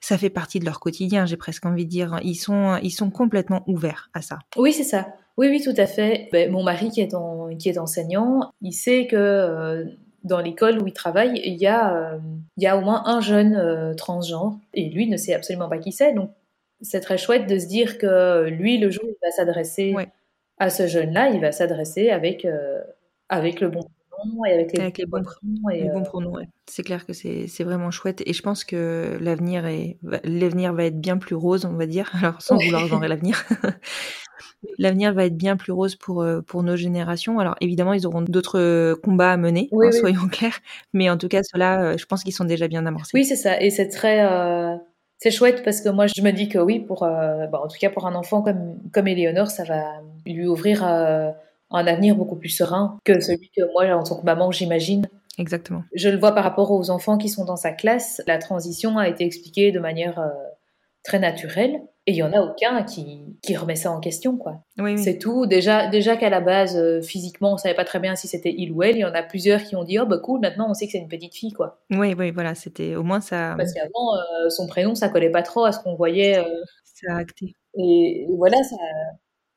[0.00, 2.20] ça fait partie de leur quotidien, j'ai presque envie de dire.
[2.22, 4.38] Ils sont, ils sont complètement ouverts à ça.
[4.56, 5.08] Oui, c'est ça.
[5.36, 6.28] Oui, oui, tout à fait.
[6.32, 9.84] Ben, mon mari qui est, en, qui est enseignant, il sait que euh,
[10.22, 12.18] dans l'école où il travaille, il y, a, euh,
[12.56, 15.92] il y a au moins un jeune transgenre, et lui ne sait absolument pas qui
[15.92, 16.30] c'est, donc
[16.80, 19.94] c'est très chouette de se dire que lui, le jour où il va s'adresser
[20.58, 22.80] à ce jeune-là, il va s'adresser avec, euh,
[23.28, 25.68] avec le bon pronom et avec les, bons pronoms.
[25.70, 28.22] les bons euh, pronoms C'est clair que c'est vraiment chouette.
[28.26, 32.10] Et je pense que l'avenir est l'avenir va être bien plus rose, on va dire.
[32.22, 33.44] Alors, sans vouloir genrer l'avenir.
[34.78, 37.38] L'avenir va être bien plus rose pour, euh, pour nos générations.
[37.38, 40.58] Alors évidemment, ils auront d'autres combats à mener, hein, soyons clairs.
[40.92, 43.12] Mais en tout cas, ceux-là, je pense qu'ils sont déjà bien amorcés.
[43.14, 43.60] Oui, c'est ça.
[43.60, 44.26] Et c'est très,
[45.18, 47.78] c'est chouette parce que moi je me dis que oui pour euh, bah, en tout
[47.80, 49.84] cas pour un enfant comme comme Éléonore ça va
[50.26, 51.30] lui ouvrir euh,
[51.70, 55.06] un avenir beaucoup plus serein que celui que moi en tant que maman j'imagine.
[55.38, 55.82] Exactement.
[55.94, 58.22] Je le vois par rapport aux enfants qui sont dans sa classe.
[58.26, 60.30] La transition a été expliquée de manière euh,
[61.02, 61.82] très naturel.
[62.08, 64.62] Et il y en a aucun qui, qui remet ça en question, quoi.
[64.78, 64.98] Oui, oui.
[65.02, 65.46] C'est tout.
[65.46, 68.70] Déjà, déjà qu'à la base, euh, physiquement, on savait pas très bien si c'était il
[68.70, 68.94] ou elle.
[68.96, 70.92] Il y en a plusieurs qui ont dit, oh bah cool, maintenant on sait que
[70.92, 71.80] c'est une petite fille, quoi.
[71.90, 73.54] Oui, oui, voilà, c'était au moins ça.
[73.58, 76.38] Parce qu'avant, euh, son prénom, ça collait pas trop à ce qu'on voyait.
[76.38, 76.44] euh,
[76.84, 77.56] Ça a acté.
[77.76, 78.76] et voilà, ça,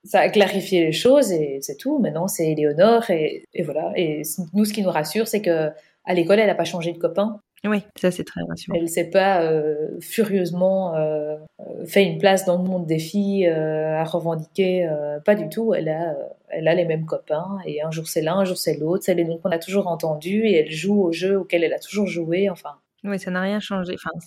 [0.04, 2.00] ça a clarifié les choses et c'est tout.
[2.00, 3.92] Maintenant, c'est Éléonore et, et voilà.
[3.96, 4.24] Et
[4.54, 5.70] nous, ce qui nous rassure, c'est que
[6.06, 7.40] à l'école, elle n'a pas changé de copain.
[7.66, 8.78] Oui, ça c'est très rassurant.
[8.80, 13.48] Elle s'est pas euh, furieusement euh, euh, fait une place dans le monde des filles
[13.48, 14.90] euh, à revendiquer.
[15.26, 15.74] pas du tout.
[15.74, 16.16] Elle a,
[16.48, 19.04] elle a les mêmes copains et un jour c'est l'un, un jour c'est l'autre.
[19.04, 21.80] C'est les noms qu'on a toujours entendus et elle joue au jeu auquel elle a
[21.80, 22.50] toujours joué.
[22.50, 23.96] Enfin, Oui, ça n'a rien changé.
[23.96, 24.18] Enfin,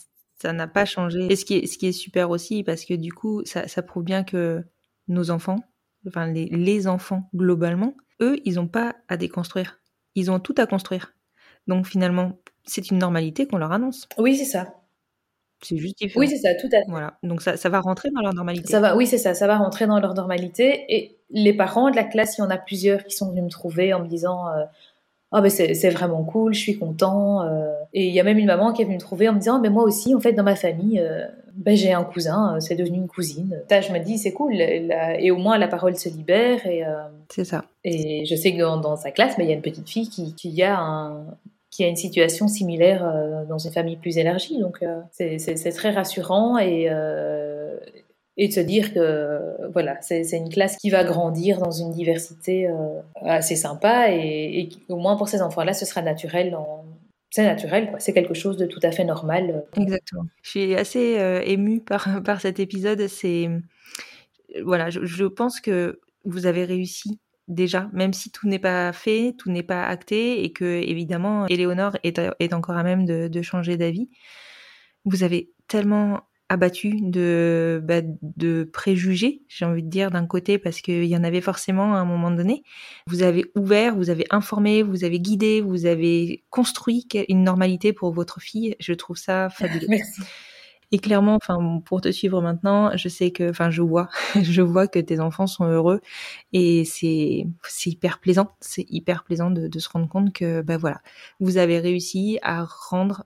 [0.41, 1.33] ça n'a pas changé.
[1.33, 3.83] Et ce qui est, ce qui est super aussi, parce que du coup, ça, ça
[3.83, 4.63] prouve bien que
[5.09, 5.61] nos enfants,
[6.07, 9.81] enfin les, les enfants globalement, eux, ils n'ont pas à déconstruire.
[10.15, 11.15] Ils ont tout à construire.
[11.67, 14.09] Donc finalement, c'est une normalité qu'on leur annonce.
[14.19, 14.75] oui, c'est ça.
[15.65, 16.19] C'est juste différent.
[16.21, 16.85] Oui, c'est ça, tout à fait.
[16.89, 17.15] Voilà.
[17.23, 18.67] Donc ça, ça va rentrer dans leur normalité.
[18.73, 20.85] Ça va, oui, c'est ça, ça va rentrer dans leur normalité.
[20.89, 23.49] Et les parents de la classe, il y en a plusieurs qui sont venus me
[23.49, 24.65] trouver en me disant euh,
[25.31, 27.43] Ah, ben c'est vraiment cool, je suis content.
[27.43, 27.73] euh.
[27.95, 29.61] Et il y a même une maman qui est venue me trouver en me disant
[29.61, 32.75] Mais moi aussi, en fait, dans ma famille, euh, ben, j'ai un cousin, euh, c'est
[32.75, 33.63] devenu une cousine.
[33.71, 34.55] Ça, je me dis C'est cool.
[34.55, 36.67] la- Et au moins, la parole se libère.
[36.67, 36.83] Et,
[37.29, 37.65] C'est ça.
[37.85, 40.09] et je sais que dans, dans sa classe, ben, il y a une petite fille
[40.09, 41.25] qui, qui a un
[41.73, 44.61] qui a une situation similaire euh, dans une famille plus élargie.
[44.61, 47.79] Donc, euh, c'est- très rassurant et, euh,
[48.37, 49.41] et de se dire que
[49.73, 52.69] voilà, c'est une classe qui va grandir dans une diversité
[53.23, 56.57] assez sympa et, au moins pour ces enfants-là, ce sera naturel.
[57.31, 57.95] C'est naturel.
[57.99, 59.65] C'est quelque chose de tout à fait normal.
[59.77, 60.25] Exactement.
[60.43, 63.07] Je suis assez émue par, par cet épisode.
[63.09, 63.49] C'est
[64.63, 67.19] voilà, je pense que vous avez réussi
[67.55, 71.97] déjà, même si tout n'est pas fait, tout n'est pas acté, et que évidemment, Éléonore
[72.03, 74.11] est, est encore à même de, de changer d'avis.
[75.05, 76.23] Vous avez tellement
[76.53, 81.25] abattu de, bah, de préjugés, j'ai envie de dire d'un côté, parce qu'il y en
[81.25, 82.63] avait forcément à un moment donné.
[83.07, 88.13] Vous avez ouvert, vous avez informé, vous avez guidé, vous avez construit une normalité pour
[88.13, 88.77] votre fille.
[88.81, 89.87] Je trouve ça fabuleux.
[89.89, 90.23] Merci.
[90.93, 94.09] Et clairement, enfin, pour te suivre maintenant, je sais que, enfin, je vois,
[94.43, 96.01] je vois que tes enfants sont heureux
[96.53, 98.49] et c'est, c'est hyper plaisant.
[98.61, 101.01] C'est hyper plaisant de, de se rendre compte que, ben voilà,
[101.41, 103.25] vous avez réussi à rendre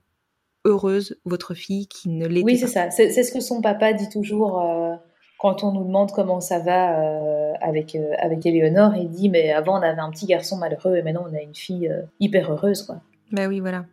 [0.65, 2.67] heureuse votre fille qui ne l'était Oui, pas.
[2.67, 2.89] c'est ça.
[2.91, 4.95] C'est c'est ce que son papa dit toujours euh,
[5.37, 8.95] quand on nous demande comment ça va euh, avec, euh, avec Éléonore.
[8.95, 11.55] Il dit Mais avant, on avait un petit garçon malheureux et maintenant, on a une
[11.55, 12.83] fille euh, hyper heureuse.
[12.83, 13.01] Quoi.
[13.31, 13.85] Bah oui, voilà.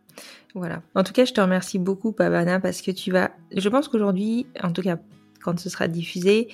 [0.55, 0.83] Voilà.
[0.95, 3.31] En tout cas, je te remercie beaucoup, Pavana, parce que tu vas.
[3.55, 4.99] Je pense qu'aujourd'hui, en tout cas,
[5.43, 6.49] quand ce sera diffusé,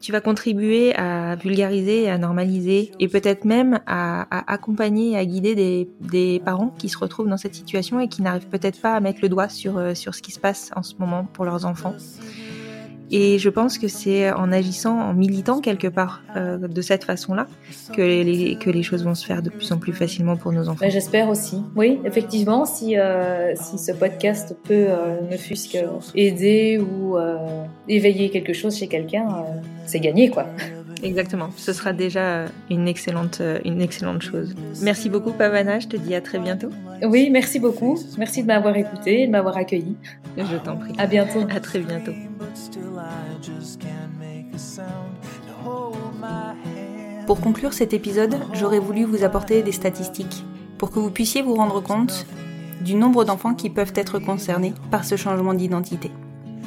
[0.00, 5.54] tu vas contribuer à vulgariser, à normaliser, et peut-être même à, à accompagner, à guider
[6.00, 9.20] des, parents qui se retrouvent dans cette situation et qui n'arrivent peut-être pas à mettre
[9.22, 11.94] le doigt sur, euh, sur ce qui se passe en ce moment pour leurs enfants.
[13.16, 17.46] Et je pense que c'est en agissant, en militant quelque part euh, de cette façon-là,
[17.94, 20.68] que les, que les choses vont se faire de plus en plus facilement pour nos
[20.68, 20.80] enfants.
[20.80, 21.62] Ben, J'espère aussi.
[21.76, 25.78] Oui, effectivement, si, euh, si ce podcast peut euh, ne fût-ce que
[26.16, 27.16] aider ou
[27.88, 29.28] éveiller quelque chose chez quelqu'un,
[29.86, 30.28] c'est gagné.
[30.28, 30.46] quoi.
[31.04, 34.54] Exactement, ce sera déjà une excellente, euh, une excellente chose.
[34.82, 36.70] Merci beaucoup Pavana, je te dis à très bientôt.
[37.02, 37.98] Oui, merci beaucoup.
[38.16, 39.96] Merci de m'avoir écouté et de m'avoir accueilli.
[40.38, 40.92] Je t'en prie.
[40.96, 41.40] À bientôt.
[41.50, 42.12] À très bientôt.
[47.26, 50.44] Pour conclure cet épisode, j'aurais voulu vous apporter des statistiques
[50.78, 52.26] pour que vous puissiez vous rendre compte
[52.80, 56.10] du nombre d'enfants qui peuvent être concernés par ce changement d'identité.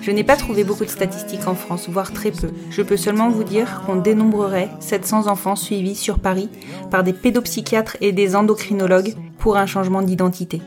[0.02, 2.50] Je n'ai pas trouvé beaucoup de statistiques en France, voire très peu.
[2.70, 6.50] Je peux seulement vous dire qu'on dénombrerait 700 enfants suivis sur Paris
[6.92, 10.62] par des pédopsychiatres et des endocrinologues pour un changement d'identité.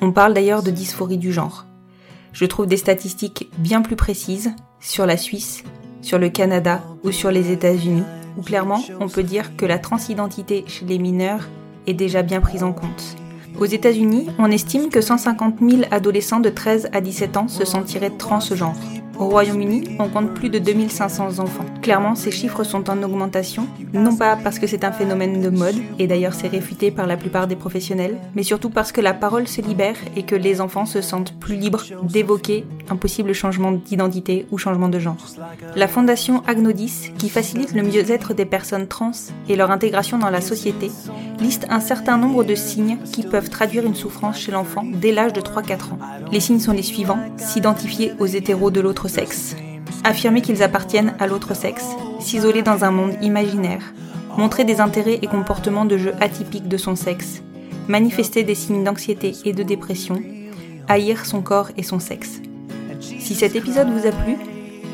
[0.00, 1.66] On parle d'ailleurs de dysphorie du genre.
[2.32, 5.62] Je trouve des statistiques bien plus précises sur la Suisse,
[6.02, 8.02] sur le Canada ou sur les États-Unis,
[8.36, 11.48] où clairement on peut dire que la transidentité chez les mineurs
[11.86, 13.16] est déjà bien prise en compte.
[13.60, 18.10] Aux États-Unis, on estime que 150 000 adolescents de 13 à 17 ans se sentiraient
[18.10, 19.03] transgenres.
[19.18, 21.64] Au Royaume-Uni, on compte plus de 2500 enfants.
[21.82, 25.76] Clairement, ces chiffres sont en augmentation, non pas parce que c'est un phénomène de mode,
[25.98, 29.46] et d'ailleurs c'est réfuté par la plupart des professionnels, mais surtout parce que la parole
[29.46, 34.46] se libère et que les enfants se sentent plus libres d'évoquer un possible changement d'identité
[34.50, 35.26] ou changement de genre.
[35.76, 39.12] La fondation Agnodis, qui facilite le mieux-être des personnes trans
[39.48, 40.90] et leur intégration dans la société,
[41.40, 45.32] liste un certain nombre de signes qui peuvent traduire une souffrance chez l'enfant dès l'âge
[45.32, 45.98] de 3-4 ans.
[46.32, 49.56] Les signes sont les suivants s'identifier aux hétéros de l'autre sexe,
[50.04, 51.86] affirmer qu'ils appartiennent à l'autre sexe,
[52.20, 53.92] s'isoler dans un monde imaginaire,
[54.36, 57.42] montrer des intérêts et comportements de jeu atypiques de son sexe,
[57.88, 60.22] manifester des signes d'anxiété et de dépression,
[60.88, 62.40] haïr son corps et son sexe.
[63.00, 64.36] Si cet épisode vous a plu,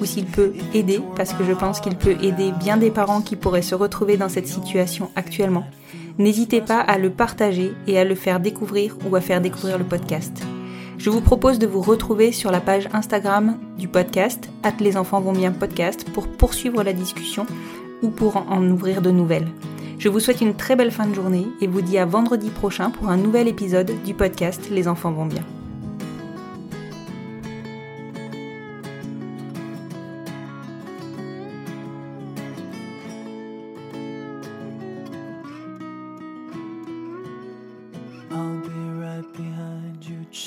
[0.00, 3.36] ou s'il peut aider, parce que je pense qu'il peut aider bien des parents qui
[3.36, 5.66] pourraient se retrouver dans cette situation actuellement,
[6.18, 9.84] n'hésitez pas à le partager et à le faire découvrir ou à faire découvrir le
[9.84, 10.42] podcast.
[11.00, 15.22] Je vous propose de vous retrouver sur la page Instagram du podcast, at les enfants
[15.22, 17.46] vont bien podcast, pour poursuivre la discussion
[18.02, 19.48] ou pour en ouvrir de nouvelles.
[19.98, 22.90] Je vous souhaite une très belle fin de journée et vous dis à vendredi prochain
[22.90, 25.42] pour un nouvel épisode du podcast Les enfants vont bien.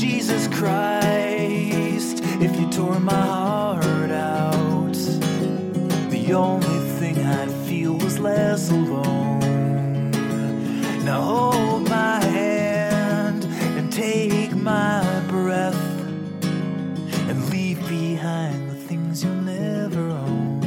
[0.00, 4.92] Jesus Christ, if you tore my heart out,
[6.10, 10.10] the only thing I'd feel was less alone.
[11.04, 15.74] Now hold my hand and take my breath
[17.28, 20.60] and leave behind the things you'll never own.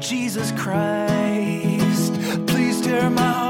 [0.00, 2.14] Jesus Christ,
[2.46, 3.49] please tear my heart